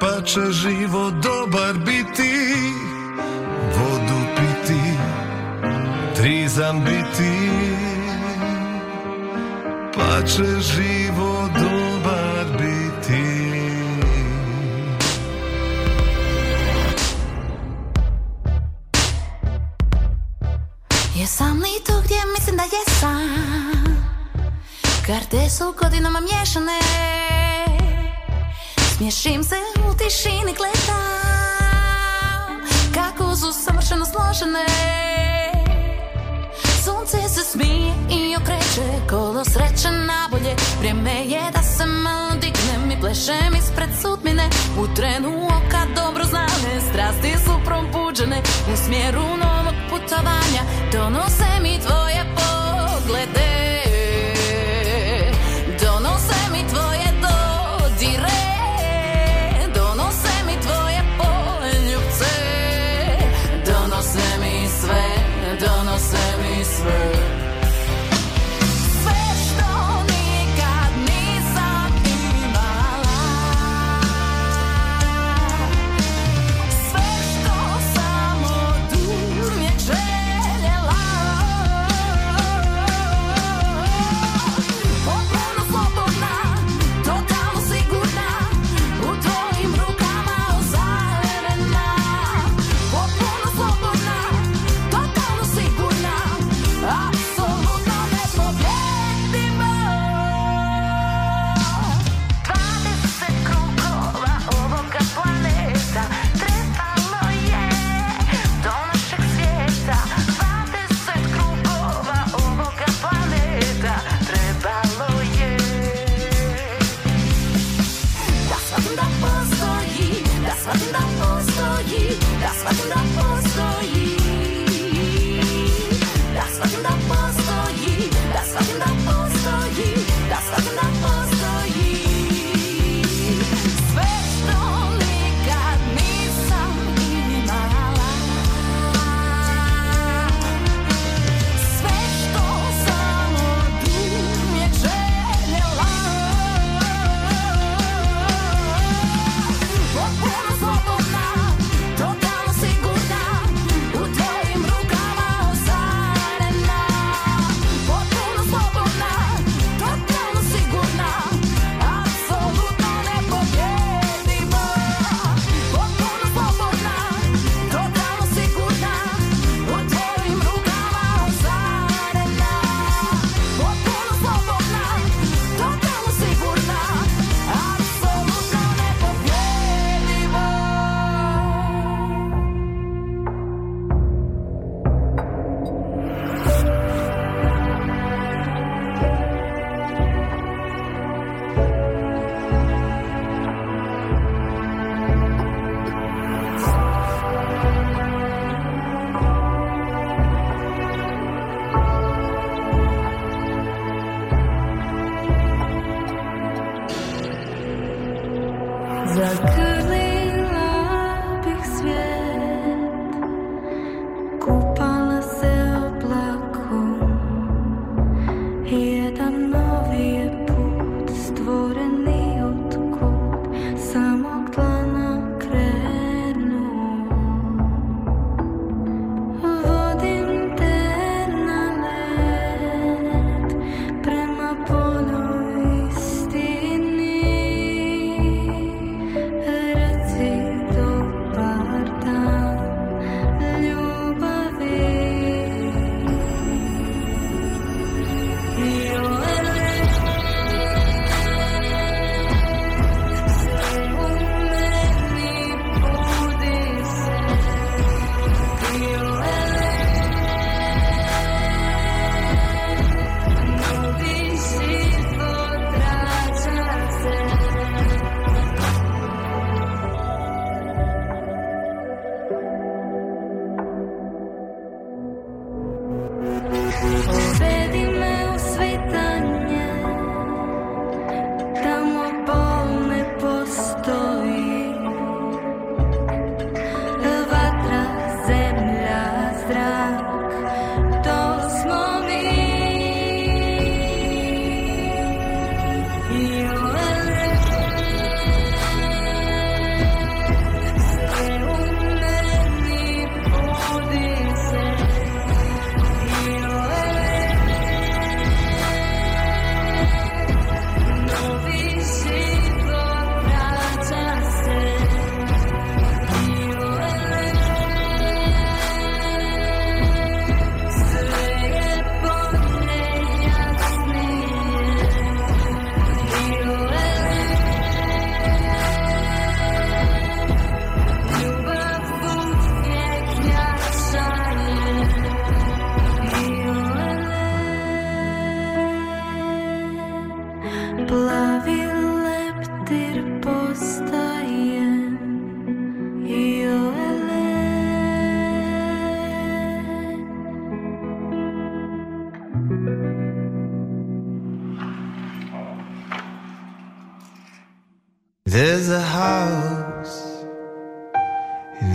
pa 0.01 0.23
će 0.25 0.41
živo 0.51 1.11
dobar 1.11 1.75
biti 1.75 2.33
Vodu 3.79 4.21
piti, 4.37 4.81
trizam 6.17 6.85
biti. 6.85 7.51
Pa 9.95 10.27
će 10.27 10.45
živo 10.61 10.86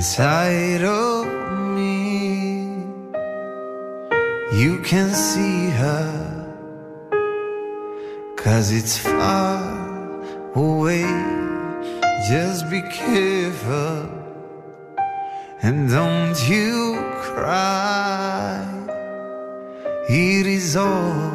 inside 0.02 0.84
of 0.84 1.28
me. 1.78 2.66
You 4.52 4.82
can 4.82 5.10
see 5.14 5.70
her, 5.82 6.10
cause 8.36 8.72
it's 8.72 8.98
far 8.98 9.62
away. 10.56 11.06
Just 12.28 12.68
be 12.72 12.82
careful 12.82 14.10
and 15.62 15.88
don't 15.88 16.40
you 16.50 16.98
cry. 17.28 18.66
It 20.10 20.48
is 20.48 20.76
all 20.76 21.30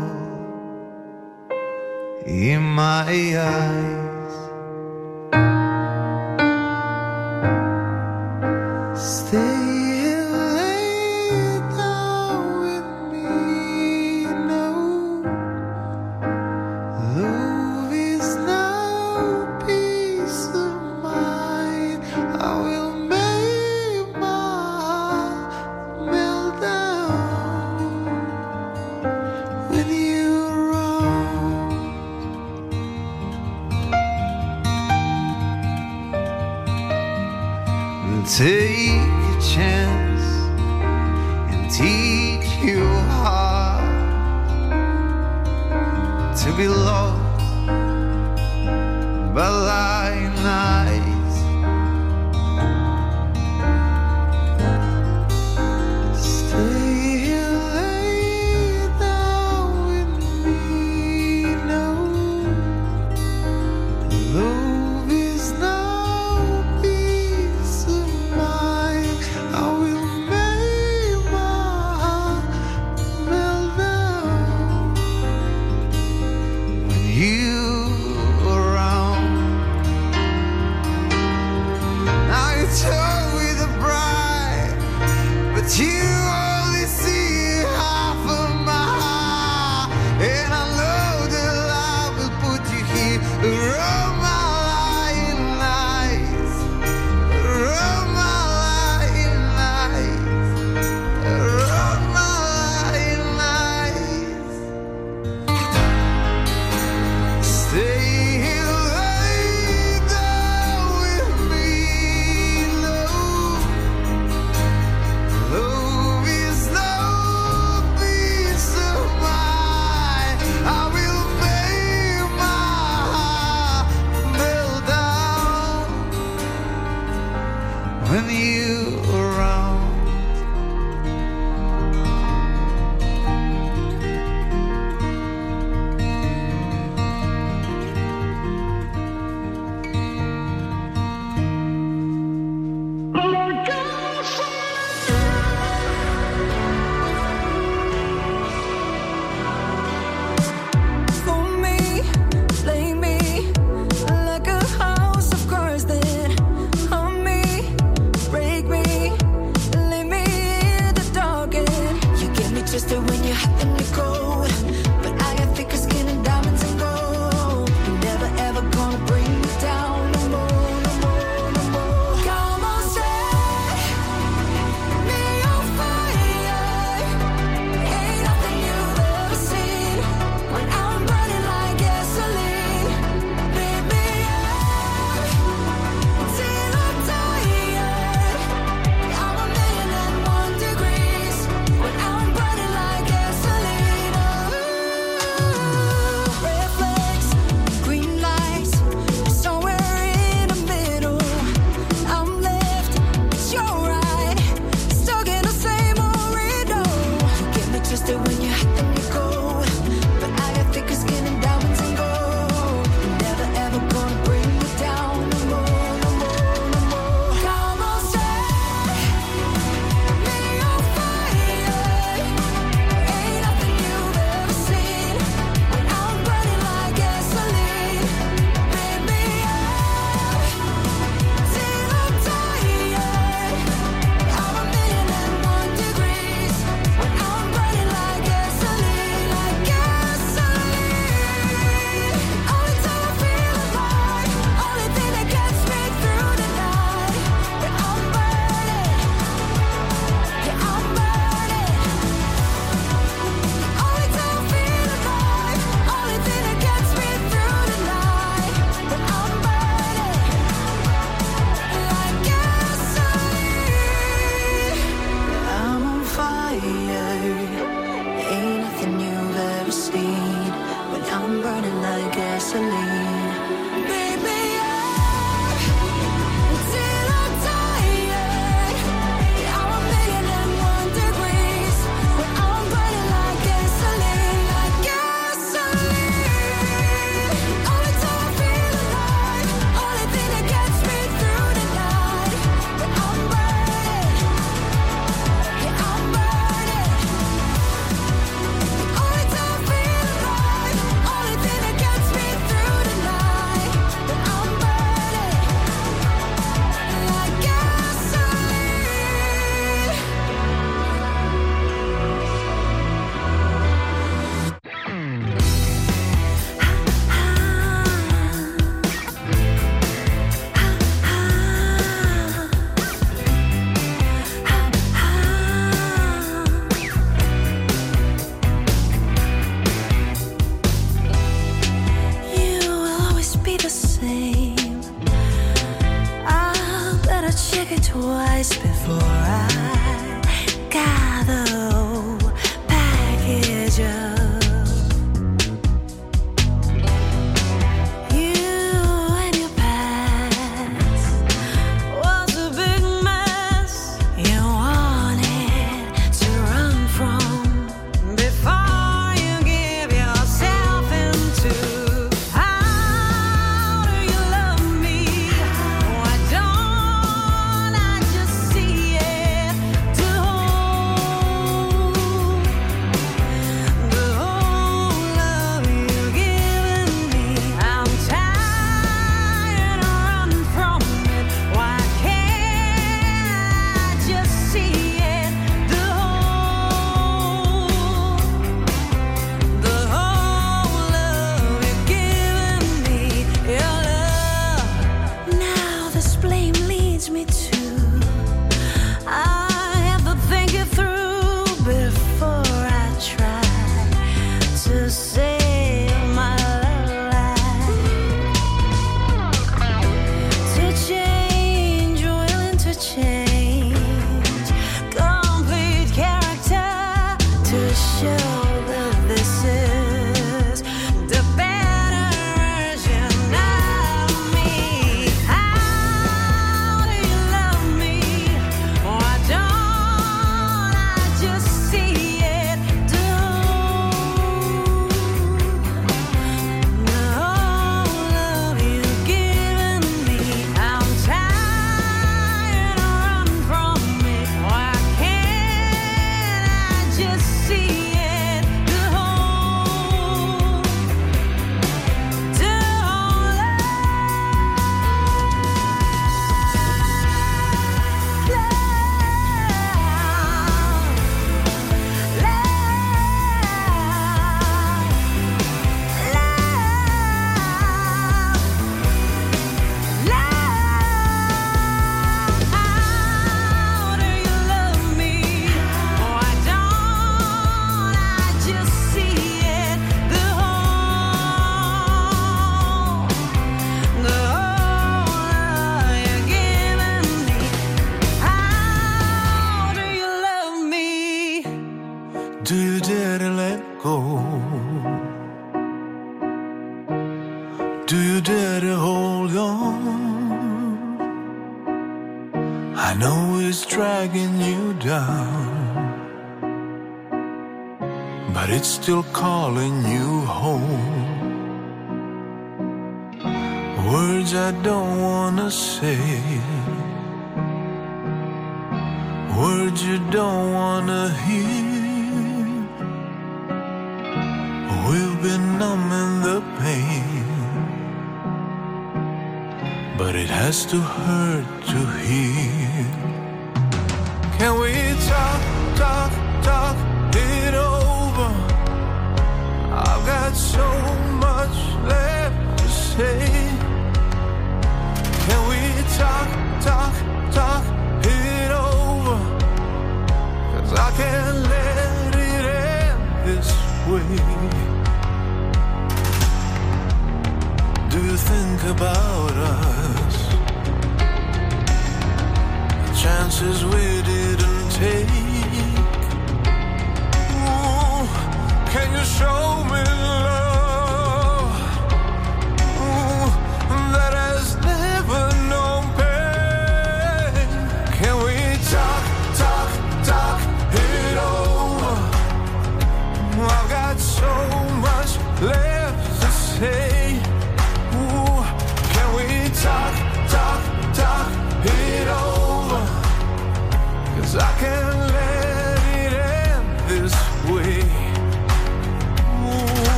in 2.27 2.63
my 2.63 3.13
eyes. 3.53 4.16
Stay. 8.97 9.76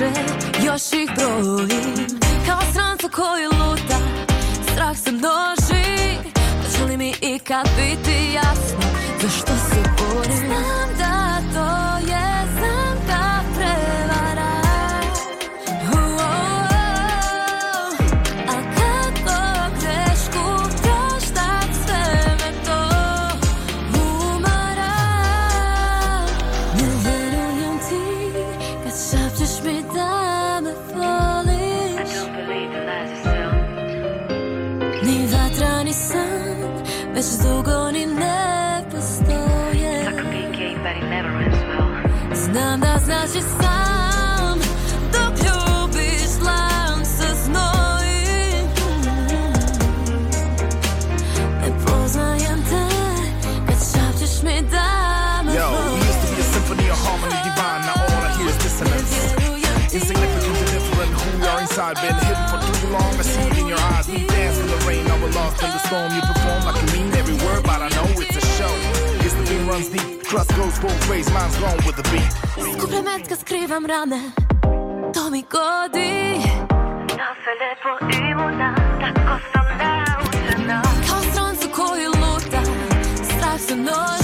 duše 0.00 0.12
još 0.66 0.92
ih 0.92 1.10
brojim. 1.16 2.20
Kao 2.46 2.60
stranca 2.70 3.08
koji 3.08 3.44
luta, 3.44 3.98
strah 4.72 4.96
sam 4.96 5.14
noži 5.14 6.18
Da 6.78 6.84
li 6.84 6.96
mi 6.96 7.14
ikad 7.20 7.68
biti 7.76 8.09
I've 61.90 61.96
been 62.06 62.14
hidden 62.22 62.46
for 62.46 62.60
too 62.62 62.86
long. 62.94 63.12
I 63.18 63.22
see 63.22 63.42
it 63.50 63.58
in 63.58 63.66
your 63.66 63.82
eyes. 63.90 64.06
We 64.06 64.24
dance 64.24 64.58
in 64.62 64.68
the 64.68 64.78
rain. 64.86 65.04
I 65.10 65.18
was 65.20 65.34
lost 65.34 65.60
in 65.60 65.70
the 65.70 65.80
storm. 65.88 66.14
You 66.14 66.22
perform 66.22 66.62
like 66.62 66.78
you 66.82 66.88
mean 66.94 67.10
every 67.18 67.34
word, 67.44 67.64
but 67.64 67.82
I 67.82 67.88
know 67.96 68.06
it's 68.22 68.36
a 68.36 68.46
show. 68.58 68.74
It's 69.26 69.34
the 69.34 69.42
beat 69.50 69.64
runs 69.66 69.88
deep. 69.88 70.22
Trust 70.22 70.54
goes 70.54 70.78
both 70.78 71.02
ways. 71.10 71.28
Mine's 71.34 71.56
gone 71.58 71.78
with 71.84 71.96
the 71.96 72.06
beat. 72.12 72.30
S 72.62 72.76
komplementka 72.78 73.34
skrivam 73.36 73.86
rane. 73.86 74.20
To 75.14 75.30
mi 75.30 75.42
godi. 75.42 76.38
Da 77.20 77.30
se 77.42 77.52
lepo 77.60 77.90
imuna. 78.22 78.74
Tako 79.00 79.34
sam 79.52 79.66
naučena. 79.82 80.82
Kao 81.08 81.22
strancu 81.32 81.68
koji 81.74 82.06
luta. 82.06 82.62
Strah 83.24 83.60
se 83.66 83.76
noć. 83.76 84.19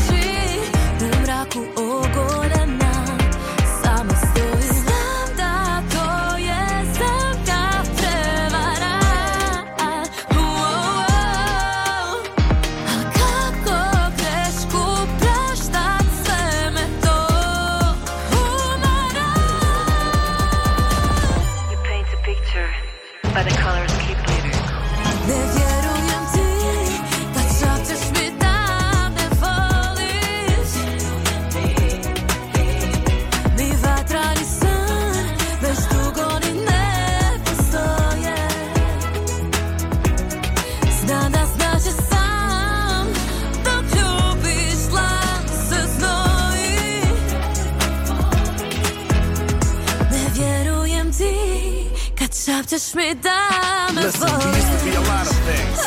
touched 52.77 52.95
me 52.95 53.15
down 53.15 53.95
Listen, 53.95 54.29
we 54.45 54.53
used 54.53 54.69
to 54.69 54.85
be 54.85 54.93
a 54.93 55.01
lot 55.09 55.25
of 55.25 55.37
things, 55.49 55.81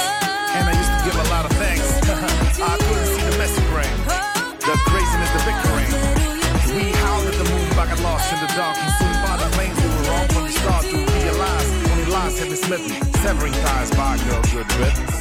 and 0.58 0.66
I 0.66 0.74
used 0.74 0.90
to 0.90 1.00
give 1.06 1.14
a 1.14 1.30
lot 1.30 1.46
of 1.46 1.52
thanks. 1.62 1.86
I 2.10 2.78
couldn't 2.82 3.06
see 3.14 3.22
the 3.30 3.38
messy 3.38 3.62
brain, 3.70 3.94
the 4.58 4.74
craziness, 4.90 5.30
the 5.38 5.42
bickering. 5.46 5.94
We 6.74 6.90
howled 6.98 7.28
at 7.28 7.38
the 7.38 7.46
moon 7.46 7.70
like 7.78 7.90
got 7.90 8.02
lost 8.02 8.34
in 8.34 8.40
the 8.40 8.52
dark, 8.58 8.76
consumed 8.76 9.22
by 9.22 9.38
the 9.38 9.50
flames. 9.54 9.78
We 9.78 9.90
were 9.90 10.14
all 10.18 10.28
from 10.30 10.44
the 10.46 10.52
start 10.52 10.86
to 10.86 10.98
realize 10.98 11.70
only 11.92 12.06
lies 12.06 12.40
had 12.40 12.48
been 12.48 12.58
slipping, 12.58 13.04
severing 13.22 13.54
ties 13.54 13.92
by 13.92 14.16
a 14.16 14.18
girl 14.26 14.42
good 14.50 14.74
riddance. 14.80 15.19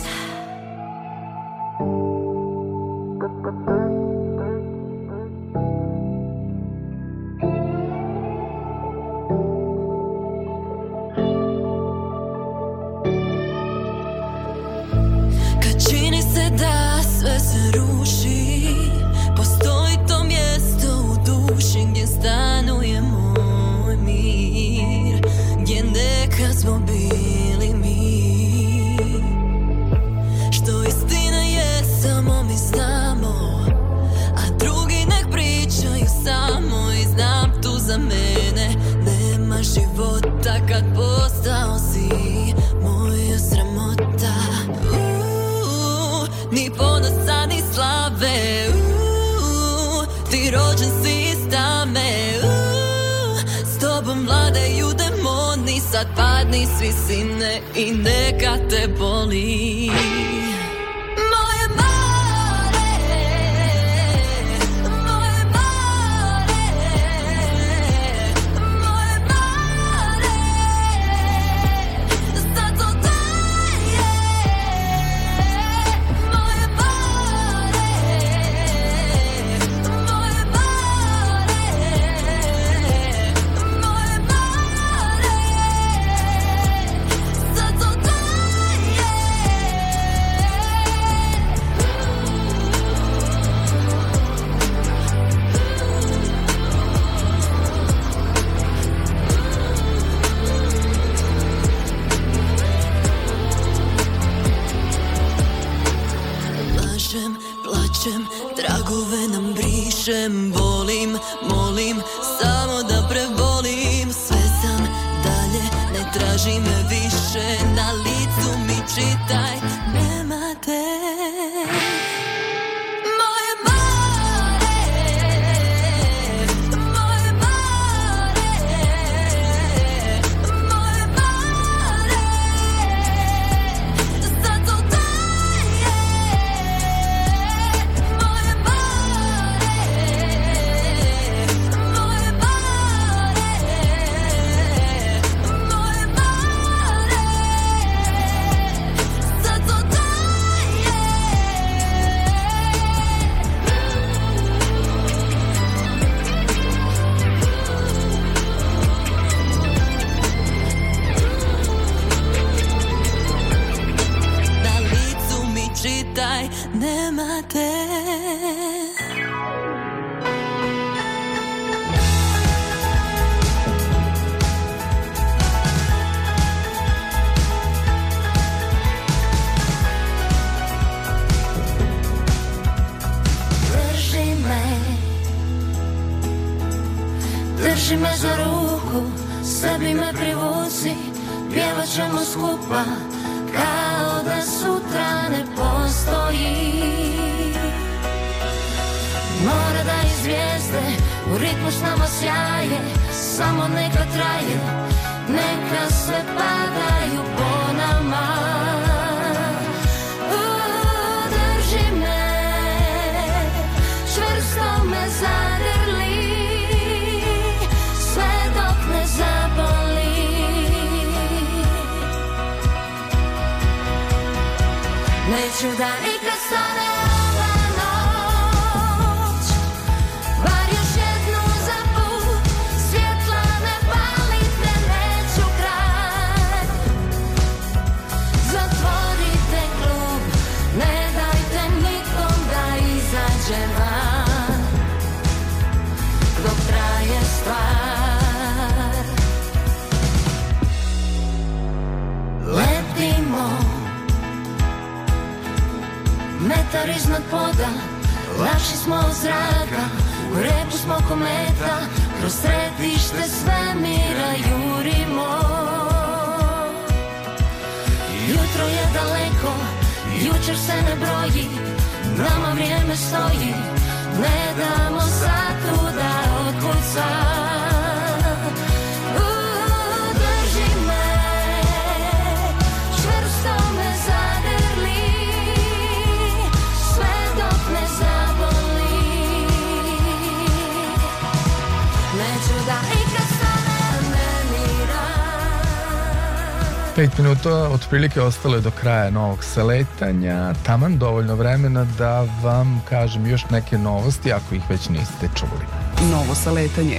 Minuta 297.44 297.68
otprilike 297.68 298.20
ostalo 298.20 298.54
je 298.54 298.60
do 298.60 298.70
kraja 298.70 299.10
novog 299.10 299.44
saletanja, 299.44 300.54
taman 300.66 300.98
dovoljno 300.98 301.34
vremena 301.34 301.86
da 301.98 302.26
vam 302.42 302.82
kažem 302.88 303.26
još 303.26 303.50
neke 303.50 303.78
novosti 303.78 304.32
ako 304.32 304.54
ih 304.54 304.62
već 304.70 304.88
niste 304.88 305.28
čuli. 305.34 305.64
Novo 306.10 306.34
saletanje. 306.34 306.98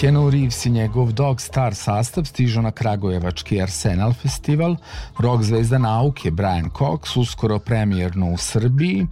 Keanu 0.00 0.30
Reeves 0.30 0.66
i 0.66 0.70
njegov 0.70 1.12
Dog 1.12 1.40
Star 1.40 1.74
sastav 1.74 2.24
stižu 2.24 2.62
na 2.62 2.70
Kragujevački 2.70 3.62
Arsenal 3.62 4.12
festival, 4.12 4.76
rock 5.18 5.42
zvezda 5.42 5.78
nauke 5.78 6.30
Brian 6.30 6.70
Cox 6.70 7.16
uskoro 7.16 7.58
premijerno 7.58 8.30
u 8.30 8.36
Srbiji, 8.36 9.06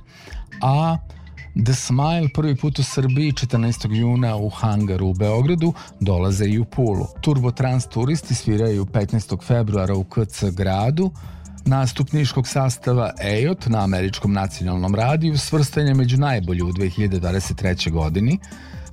a 0.63 0.97
The 1.55 1.75
Smile 1.75 2.29
prvi 2.35 2.57
put 2.57 2.79
u 2.79 2.83
Srbiji 2.83 3.33
14. 3.33 3.95
juna 3.95 4.37
u 4.37 4.49
Hangaru 4.49 5.07
u 5.07 5.15
Beogradu 5.15 5.73
dolaze 6.01 6.47
i 6.47 6.59
u 6.59 6.65
Pulu. 6.65 7.07
Turbo 7.21 7.51
Trans 7.51 7.87
turisti 7.87 8.35
sviraju 8.35 8.85
15. 8.85 9.47
februara 9.47 9.95
u 9.95 10.05
KC 10.05 10.45
gradu, 10.53 11.11
Nastup 11.67 12.13
niškog 12.13 12.49
sastava 12.49 13.13
EJOT 13.21 13.67
na 13.67 13.85
američkom 13.85 14.33
nacionalnom 14.33 14.95
radiju 14.95 15.39
svrstan 15.39 15.87
je 15.87 15.95
među 15.95 16.17
najbolji 16.17 16.63
u 16.63 16.73
2023. 16.73 17.91
godini. 17.91 18.39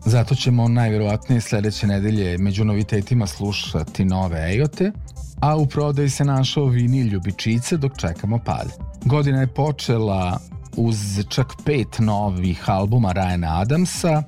Zato 0.06 0.36
ćemo 0.36 0.68
najvjerovatnije 0.68 1.42
sledeće 1.42 1.88
nedelje 1.88 2.38
među 2.38 2.66
novitetima 2.66 3.28
slušati 3.28 4.06
nove 4.06 4.52
EJOTe, 4.52 4.92
a 5.40 5.58
u 5.58 5.66
prodaji 5.66 6.10
se 6.10 6.26
našao 6.26 6.66
vinil 6.66 7.08
ljubičice 7.08 7.78
dok 7.78 7.98
čekamo 7.98 8.40
pad. 8.46 8.68
Godina 9.06 9.40
je 9.40 9.48
počela 9.48 10.40
uz 10.78 11.26
čak 11.30 11.54
pet 11.66 12.00
novih 12.00 12.70
albuma 12.70 13.14
Ryana 13.14 13.62
Adamsa, 13.62 14.24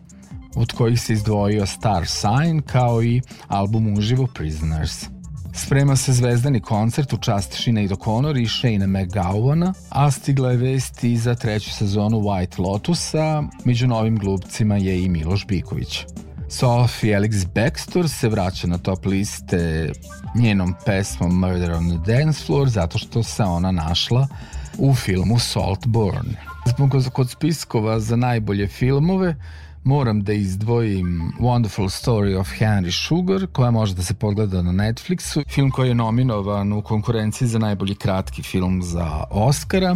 od 0.55 0.71
kojih 0.71 1.01
se 1.01 1.13
izdvojio 1.13 1.65
Star 1.65 2.07
Sign 2.07 2.61
kao 2.61 3.03
i 3.03 3.21
album 3.47 3.93
uživo 3.97 4.27
Prisoners. 4.27 5.05
Sprema 5.53 5.95
se 5.95 6.13
zvezdani 6.13 6.59
koncert 6.59 7.13
u 7.13 7.17
čast 7.17 7.53
Sinead 7.53 7.91
O'Connor 7.91 8.41
i 8.41 8.47
Shane 8.47 8.87
McGowana, 8.87 9.73
a 9.89 10.11
stigla 10.11 10.51
je 10.51 10.57
vest 10.57 11.03
i 11.03 11.17
za 11.17 11.35
treću 11.35 11.71
sezonu 11.71 12.19
White 12.19 12.59
Lotusa, 12.59 13.43
među 13.65 13.87
novim 13.87 14.17
glupcima 14.17 14.77
je 14.77 15.03
i 15.03 15.09
Miloš 15.09 15.47
Biković. 15.47 16.05
Sophie 16.49 17.17
Alex 17.17 17.45
Baxter 17.55 18.07
se 18.07 18.29
vraća 18.29 18.67
na 18.67 18.77
top 18.77 19.05
liste 19.05 19.91
njenom 20.35 20.75
pesmom 20.85 21.39
Murder 21.39 21.71
on 21.71 21.89
the 21.89 22.13
Dance 22.13 22.45
Floor 22.45 22.69
zato 22.69 22.97
što 22.97 23.23
se 23.23 23.43
ona 23.43 23.71
našla 23.71 24.27
u 24.77 24.93
filmu 24.93 25.39
Saltburn. 25.39 26.27
Zbog 26.65 26.91
kod 27.13 27.29
spiskova 27.29 27.99
za 27.99 28.15
najbolje 28.15 28.67
filmove 28.67 29.35
moram 29.83 30.23
da 30.23 30.33
izdvojim 30.33 31.33
Wonderful 31.39 31.89
Story 31.89 32.39
of 32.39 32.47
Henry 32.59 33.07
Sugar 33.07 33.47
koja 33.47 33.71
može 33.71 33.95
da 33.95 34.03
se 34.03 34.13
pogleda 34.13 34.61
na 34.61 34.71
Netflixu. 34.71 35.43
Film 35.49 35.71
koji 35.71 35.87
je 35.87 35.95
nominovan 35.95 36.73
u 36.73 36.81
konkurenciji 36.81 37.47
za 37.47 37.59
najbolji 37.59 37.95
kratki 37.95 38.43
film 38.43 38.83
za 38.83 39.23
Oscara 39.31 39.95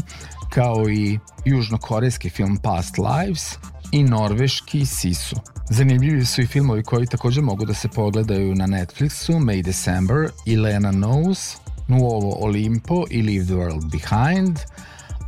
kao 0.50 0.90
i 0.90 1.20
južnokorejski 1.46 2.30
film 2.30 2.58
Past 2.58 2.96
Lives 2.98 3.58
i 3.92 4.04
norveški 4.04 4.86
Sisu. 4.86 5.36
Zanimljivi 5.70 6.26
su 6.26 6.42
i 6.42 6.48
filmovi 6.48 6.84
koji 6.84 7.08
takođe 7.08 7.42
mogu 7.42 7.66
da 7.66 7.74
se 7.74 7.88
pogledaju 7.88 8.56
na 8.56 8.68
Netflixu 8.68 9.40
May 9.40 9.64
December 9.64 10.30
i 10.46 10.56
Lena 10.58 10.92
Knows, 10.92 11.58
Nuovo 11.88 12.38
Olimpo 12.40 13.06
i 13.10 13.22
Leave 13.22 13.46
the 13.46 13.54
World 13.54 13.92
Behind, 13.92 14.60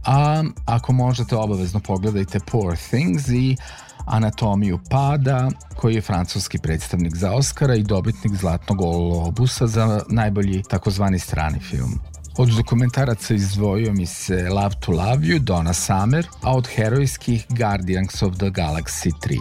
a 0.05 0.43
ako 0.65 0.93
možete 0.93 1.35
obavezno 1.35 1.79
pogledajte 1.79 2.39
Poor 2.39 2.77
Things 2.89 3.27
i 3.27 3.57
Anatomiju 4.05 4.79
pada, 4.89 5.49
koji 5.75 5.95
je 5.95 6.01
francuski 6.01 6.57
predstavnik 6.57 7.15
za 7.15 7.31
Oscara 7.31 7.75
i 7.75 7.83
dobitnik 7.83 8.35
Zlatnog 8.35 8.77
globusa 8.77 9.67
za 9.67 10.01
najbolji 10.09 10.63
takozvani 10.63 11.19
strani 11.19 11.59
film. 11.59 11.99
Od 12.37 12.49
dokumentaraca 12.49 13.33
izdvojio 13.33 13.93
mi 13.93 14.05
se 14.05 14.49
Love 14.49 14.75
to 14.79 14.91
Love 14.91 15.17
You, 15.17 15.39
Donna 15.39 15.73
Summer, 15.73 16.27
a 16.41 16.55
od 16.55 16.67
herojskih 16.75 17.45
Guardians 17.49 18.23
of 18.23 18.35
the 18.35 18.45
Galaxy 18.45 19.11
3. 19.11 19.37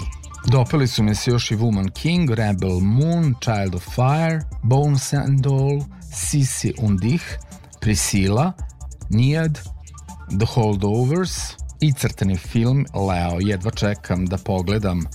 Dopeli 0.47 0.87
su 0.87 1.03
mi 1.03 1.15
se 1.15 1.31
još 1.31 1.51
i 1.51 1.57
Woman 1.57 1.91
King, 1.91 2.31
Rebel 2.31 2.81
Moon, 2.81 3.35
Child 3.41 3.75
of 3.75 3.85
Fire, 3.85 4.41
Bones 4.63 5.13
and 5.13 5.47
All, 5.47 5.98
Sisi 6.13 6.75
und 6.79 7.05
ich, 7.05 7.23
Priscilla, 7.81 8.53
Nijad, 9.11 9.59
The 10.39 10.47
Holdovers 10.55 11.57
i 11.81 11.93
crtani 11.93 12.37
film 12.37 12.87
Leo. 12.95 13.41
Jedva 13.41 13.71
čekam 13.71 14.27
da 14.27 14.37
pogledam 14.37 15.07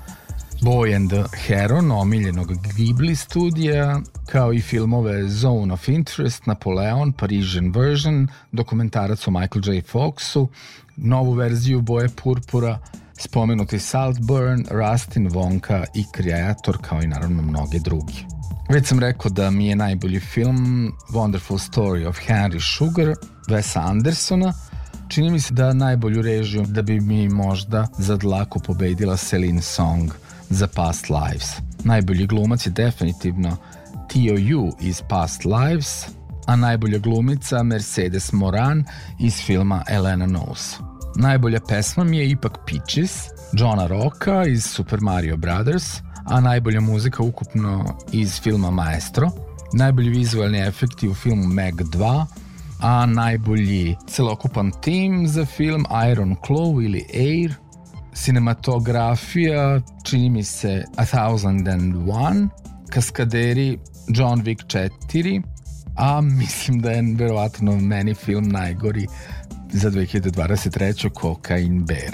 Boy 0.61 0.95
and 0.95 1.09
the 1.09 1.23
Heron, 1.47 1.91
omiljenog 1.91 2.53
Ghibli 2.75 3.15
studija, 3.15 4.01
kao 4.27 4.53
i 4.53 4.61
filmove 4.61 5.27
Zone 5.27 5.73
of 5.73 5.87
Interest, 5.87 6.45
Napoleon, 6.45 7.11
Parisian 7.11 7.71
Version, 7.71 8.27
dokumentarac 8.51 9.27
o 9.27 9.31
Michael 9.31 9.61
J. 9.65 9.81
Foxu, 9.81 10.47
novu 10.95 11.33
verziju 11.33 11.81
Boje 11.81 12.09
purpura, 12.23 12.79
spomenuti 13.17 13.79
Saltburn, 13.79 14.65
Rustin, 14.71 15.29
Wonka 15.29 15.83
i 15.95 16.05
Kreator, 16.11 16.77
kao 16.81 17.01
i 17.01 17.07
naravno 17.07 17.41
mnoge 17.41 17.79
drugi. 17.79 18.25
Već 18.69 18.87
sam 18.87 18.99
rekao 18.99 19.31
da 19.31 19.51
mi 19.51 19.67
je 19.67 19.75
najbolji 19.75 20.19
film 20.19 20.91
Wonderful 21.09 21.71
Story 21.71 22.07
of 22.07 22.17
Henry 22.27 22.77
Sugar, 22.77 23.15
Wesa 23.47 23.89
Andersona, 23.89 24.53
Čini 25.13 25.29
mi 25.29 25.39
se 25.39 25.53
da 25.53 25.73
najbolju 25.73 26.21
režiju 26.21 26.65
da 26.67 26.81
bi 26.81 26.99
mi 26.99 27.29
možda 27.29 27.87
za 27.97 28.17
dlaku 28.17 28.59
pobedila 28.59 29.17
Celine 29.17 29.61
Song 29.61 30.11
za 30.49 30.67
Past 30.67 31.09
Lives. 31.09 31.49
Najbolji 31.83 32.27
glumac 32.27 32.65
je 32.65 32.71
definitivno 32.71 33.57
Tio 34.07 34.33
Yu 34.33 34.71
iz 34.81 35.01
Past 35.09 35.45
Lives, 35.45 36.07
a 36.47 36.55
najbolja 36.55 36.97
glumica 36.97 37.63
Mercedes 37.63 38.31
Moran 38.31 38.83
iz 39.19 39.35
filma 39.45 39.83
Elena 39.89 40.27
Knows. 40.27 40.79
Najbolja 41.15 41.59
pesma 41.67 42.03
mi 42.03 42.17
je 42.17 42.29
ipak 42.29 42.57
Peaches, 42.67 43.11
Johna 43.53 43.87
Rocka 43.87 44.45
iz 44.45 44.65
Super 44.65 45.01
Mario 45.01 45.37
Brothers, 45.37 46.01
a 46.25 46.41
najbolja 46.41 46.81
muzika 46.81 47.23
ukupno 47.23 47.97
iz 48.11 48.41
filma 48.41 48.71
Maestro, 48.71 49.31
najbolji 49.73 50.09
vizualni 50.09 50.59
efekti 50.59 51.07
u 51.07 51.13
filmu 51.13 51.47
Meg 51.47 51.75
2, 51.75 52.25
a 52.79 53.05
najbolji 53.05 53.95
celokupan 54.07 54.71
tim 54.81 55.27
za 55.27 55.45
film 55.45 55.85
Iron 56.11 56.35
Claw 56.47 56.85
ili 56.85 57.05
Air, 57.13 57.53
cinematografija 58.13 59.81
čini 60.03 60.29
mi 60.29 60.43
se 60.43 60.83
A 60.95 61.05
Thousand 61.05 61.67
and 61.67 61.95
One, 62.09 62.47
kaskaderi 62.89 63.79
John 64.07 64.41
Wick 64.43 64.65
4, 64.65 65.41
a 65.95 66.21
mislim 66.21 66.79
da 66.81 66.91
je 66.91 67.15
verovatno 67.15 67.77
meni 67.77 68.13
film 68.13 68.49
najgori 68.49 69.07
za 69.71 69.91
2023. 69.91 71.21
Cocaine 71.21 71.83
Bear. 71.87 72.13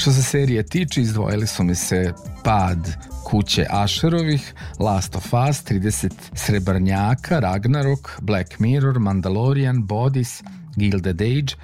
Što 0.00 0.12
se 0.12 0.22
serije 0.22 0.62
tiče, 0.62 1.00
izdvojili 1.00 1.46
su 1.46 1.64
mi 1.64 1.74
se 1.74 2.12
pad 2.44 2.78
kuće 3.24 3.66
Asherovih, 3.70 4.54
Last 4.78 5.16
of 5.16 5.24
Us, 5.24 5.64
30 5.64 6.12
Srebrnjaka, 6.34 7.38
Ragnarok, 7.38 8.18
Black 8.20 8.58
Mirror, 8.58 8.98
Mandalorian, 8.98 9.86
Bodies, 9.86 10.42
Gilded 10.76 11.22
Age, 11.22 11.54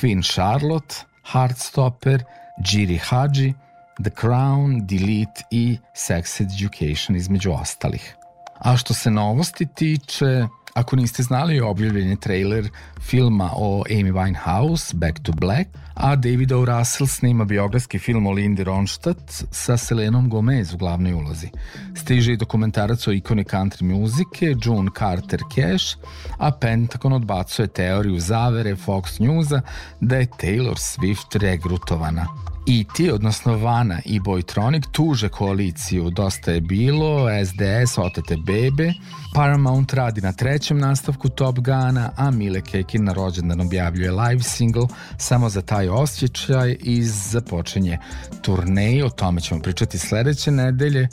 Queen 0.00 0.32
Charlotte, 0.32 0.94
Heartstopper, 1.32 2.24
Jiri 2.72 2.96
Haji, 2.96 3.54
The 4.02 4.10
Crown, 4.20 4.86
Delete 4.86 5.42
i 5.50 5.78
Sex 5.94 6.40
Education 6.40 7.16
između 7.16 7.52
ostalih. 7.52 8.16
A 8.58 8.76
što 8.76 8.94
se 8.94 9.10
novosti 9.10 9.66
tiče, 9.66 10.46
Ako 10.74 10.96
niste 10.96 11.22
znali, 11.22 11.60
objavljen 11.60 12.08
je 12.08 12.16
trailer 12.16 12.68
filma 13.00 13.50
o 13.56 13.84
Amy 13.90 14.12
Winehouse, 14.12 14.94
Back 14.94 15.18
to 15.22 15.32
Black, 15.32 15.68
a 15.94 16.16
David 16.16 16.52
O. 16.52 16.64
Russell 16.64 17.06
snima 17.06 17.44
biografski 17.44 17.98
film 17.98 18.26
o 18.26 18.32
Lindy 18.32 18.64
Ronstadt 18.64 19.44
sa 19.50 19.76
Selenom 19.76 20.28
Gomez 20.28 20.74
u 20.74 20.76
glavnoj 20.76 21.12
ulozi. 21.12 21.50
Stiže 21.94 22.32
i 22.32 22.36
dokumentarac 22.36 23.08
o 23.08 23.12
ikoni 23.12 23.44
country 23.44 23.84
muzike, 23.84 24.54
June 24.64 24.90
Carter 24.98 25.40
Cash, 25.54 25.96
a 26.38 26.50
Pentagon 26.50 27.12
odbacuje 27.12 27.68
teoriju 27.68 28.20
zavere 28.20 28.76
Fox 28.76 29.20
Newsa 29.20 29.60
da 30.00 30.16
je 30.16 30.26
Taylor 30.26 30.76
Swift 30.76 31.38
regrutovana. 31.38 32.51
E.T., 32.66 33.12
odnosno 33.12 33.56
Vana 33.56 34.00
i 34.04 34.20
Boytronic 34.20 34.82
tuže 34.92 35.28
koaliciju 35.28 36.10
Dosta 36.10 36.50
je 36.50 36.60
bilo, 36.60 37.28
SDS, 37.46 37.98
Otete 37.98 38.36
bebe, 38.36 38.92
Paramount 39.34 39.92
radi 39.92 40.20
na 40.20 40.32
trećem 40.32 40.78
nastavku 40.78 41.28
Top 41.28 41.58
Gana, 41.58 42.10
a 42.16 42.30
Mile 42.30 42.60
Kekin 42.60 43.04
na 43.04 43.12
rođendan 43.12 43.60
objavljuje 43.60 44.12
live 44.12 44.42
single 44.42 44.86
samo 45.16 45.48
za 45.48 45.62
taj 45.62 45.88
osjećaj 45.88 46.76
i 46.80 47.02
započenje 47.02 47.98
turneji, 48.42 49.02
o 49.02 49.08
tome 49.08 49.40
ćemo 49.40 49.60
pričati 49.60 49.98
sledeće 49.98 50.50
nedelje. 50.50 51.08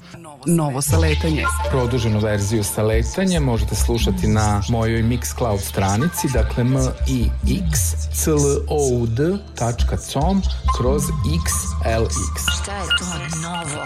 Novo 0.46 0.82
saletanje. 0.82 1.44
Produženu 1.70 2.20
verziju 2.20 2.64
sa 2.64 2.84
letanjem 2.84 3.44
možete 3.44 3.76
slušati 3.76 4.28
na 4.28 4.62
mojoj 4.70 5.04
Mixcloud 5.04 5.60
stranici, 5.60 6.28
dakle 6.34 6.64
m 6.64 6.78
i 7.08 7.30
x 7.72 7.80
c 8.14 8.32
l 8.32 8.38
o 8.68 8.88
u 8.94 9.08
d.com 9.08 10.42
kroz 10.78 11.04
xlx. 11.24 12.62
Šta 12.62 12.76
je 12.76 12.88
to 13.00 13.06
novo 13.42 13.84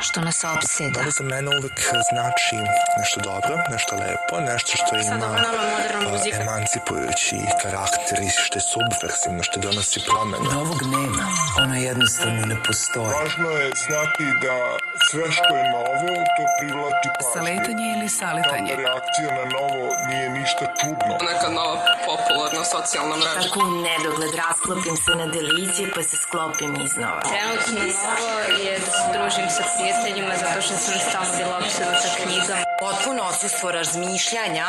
što 0.00 0.20
nas 0.20 0.44
obseda? 0.44 0.90
Da 0.90 1.00
li 1.06 1.10
za 1.10 1.24
mene 1.24 1.48
uvek 1.58 1.78
znači 2.10 2.56
nešto 2.98 3.20
dobro, 3.28 3.52
nešto 3.72 3.92
lepo, 4.02 4.34
nešto 4.50 4.72
što 4.80 4.92
ima 4.96 5.26
a, 5.26 6.40
emancipujući 6.40 7.36
karakter 7.62 8.16
i 8.26 8.30
što 8.44 8.54
je 8.58 8.64
subversivno, 8.74 9.42
što 9.48 9.56
donosi 9.66 9.98
promene. 10.08 10.46
Novog 10.58 10.80
nema, 10.96 11.24
ono 11.62 11.74
jednostavno 11.90 12.40
ne 12.52 12.56
postoji. 12.66 13.14
Važno 13.20 13.50
je 13.60 13.68
znati 13.86 14.24
da 14.44 14.56
sve 15.08 15.26
što 15.36 15.52
je 15.60 15.64
novo, 15.74 16.12
to 16.36 16.42
privlači 16.58 17.08
pažnju. 17.16 17.32
Saletanje 17.36 17.86
ili 17.96 18.08
saletanje? 18.20 18.70
Tako 18.70 18.82
da 18.82 18.88
reakcija 18.88 19.28
na 19.38 19.44
novo 19.56 19.84
nije 20.08 20.26
ništa 20.38 20.64
čudno. 20.78 21.12
Neka 21.30 21.48
nova 21.58 21.76
popularna 22.08 22.64
socijalna 22.74 23.16
mreža. 23.20 23.40
Tako 23.42 23.58
u 23.66 23.70
nedogled 23.88 24.32
rasklopim 24.44 24.96
se 25.04 25.12
na 25.20 25.26
delicije 25.36 25.86
pa 25.94 26.02
se 26.08 26.16
sklopim 26.24 26.72
iznova. 26.86 27.20
Trenutno 27.32 27.80
novo 28.04 28.38
je 28.64 28.72
da 28.84 28.90
se 28.96 29.04
družim 29.14 29.48
sa 29.56 29.64
prijateljima 29.72 29.89
zato 30.42 30.60
što 30.62 30.74
sam 30.76 30.94
stalno 31.08 31.32
bila 31.38 31.56
opsednuta 31.58 32.08
knjigom. 32.22 32.58
Potpuno 32.80 33.22
odsustvo 33.30 33.70
razmišljanja, 33.70 34.66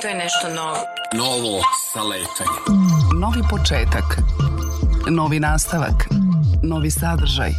to 0.00 0.08
je 0.08 0.14
nešto 0.14 0.48
novo. 0.48 0.78
Novo 1.14 1.62
saletanje. 1.92 2.58
Novi 3.20 3.42
početak. 3.50 4.04
Novi 5.10 5.40
nastavak. 5.40 5.98
Novi 6.62 6.90
sadržaj. 6.90 7.52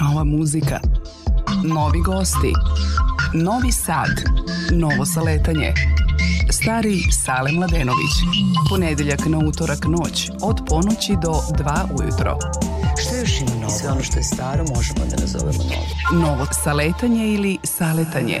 Nova 0.00 0.24
muzika. 0.24 0.80
Novi 1.64 2.00
gosti. 2.00 2.52
Novi 3.34 3.72
sad. 3.72 4.12
Novo 4.70 5.06
saletanje. 5.06 5.74
Stari 6.50 7.12
Sale 7.24 7.52
Mladenović. 7.52 8.14
Ponedeljak 8.70 9.20
na 9.26 9.38
utorak 9.38 9.84
noć 9.84 10.30
od 10.42 10.56
ponoći 10.68 11.12
do 11.22 11.32
2 11.32 12.00
ujutro. 12.00 12.38
Što 13.00 13.16
još 13.16 13.40
ima 13.40 13.57
novo? 13.68 13.78
Sve 13.78 13.90
ono 13.90 14.02
što 14.02 14.18
je 14.18 14.22
staro 14.22 14.64
možemo 14.74 15.00
da 15.10 15.16
nazovemo 15.20 15.62
novo. 15.64 16.26
Novo 16.26 16.46
saletanje 16.64 17.26
ili 17.26 17.58
saletanje. 17.62 18.40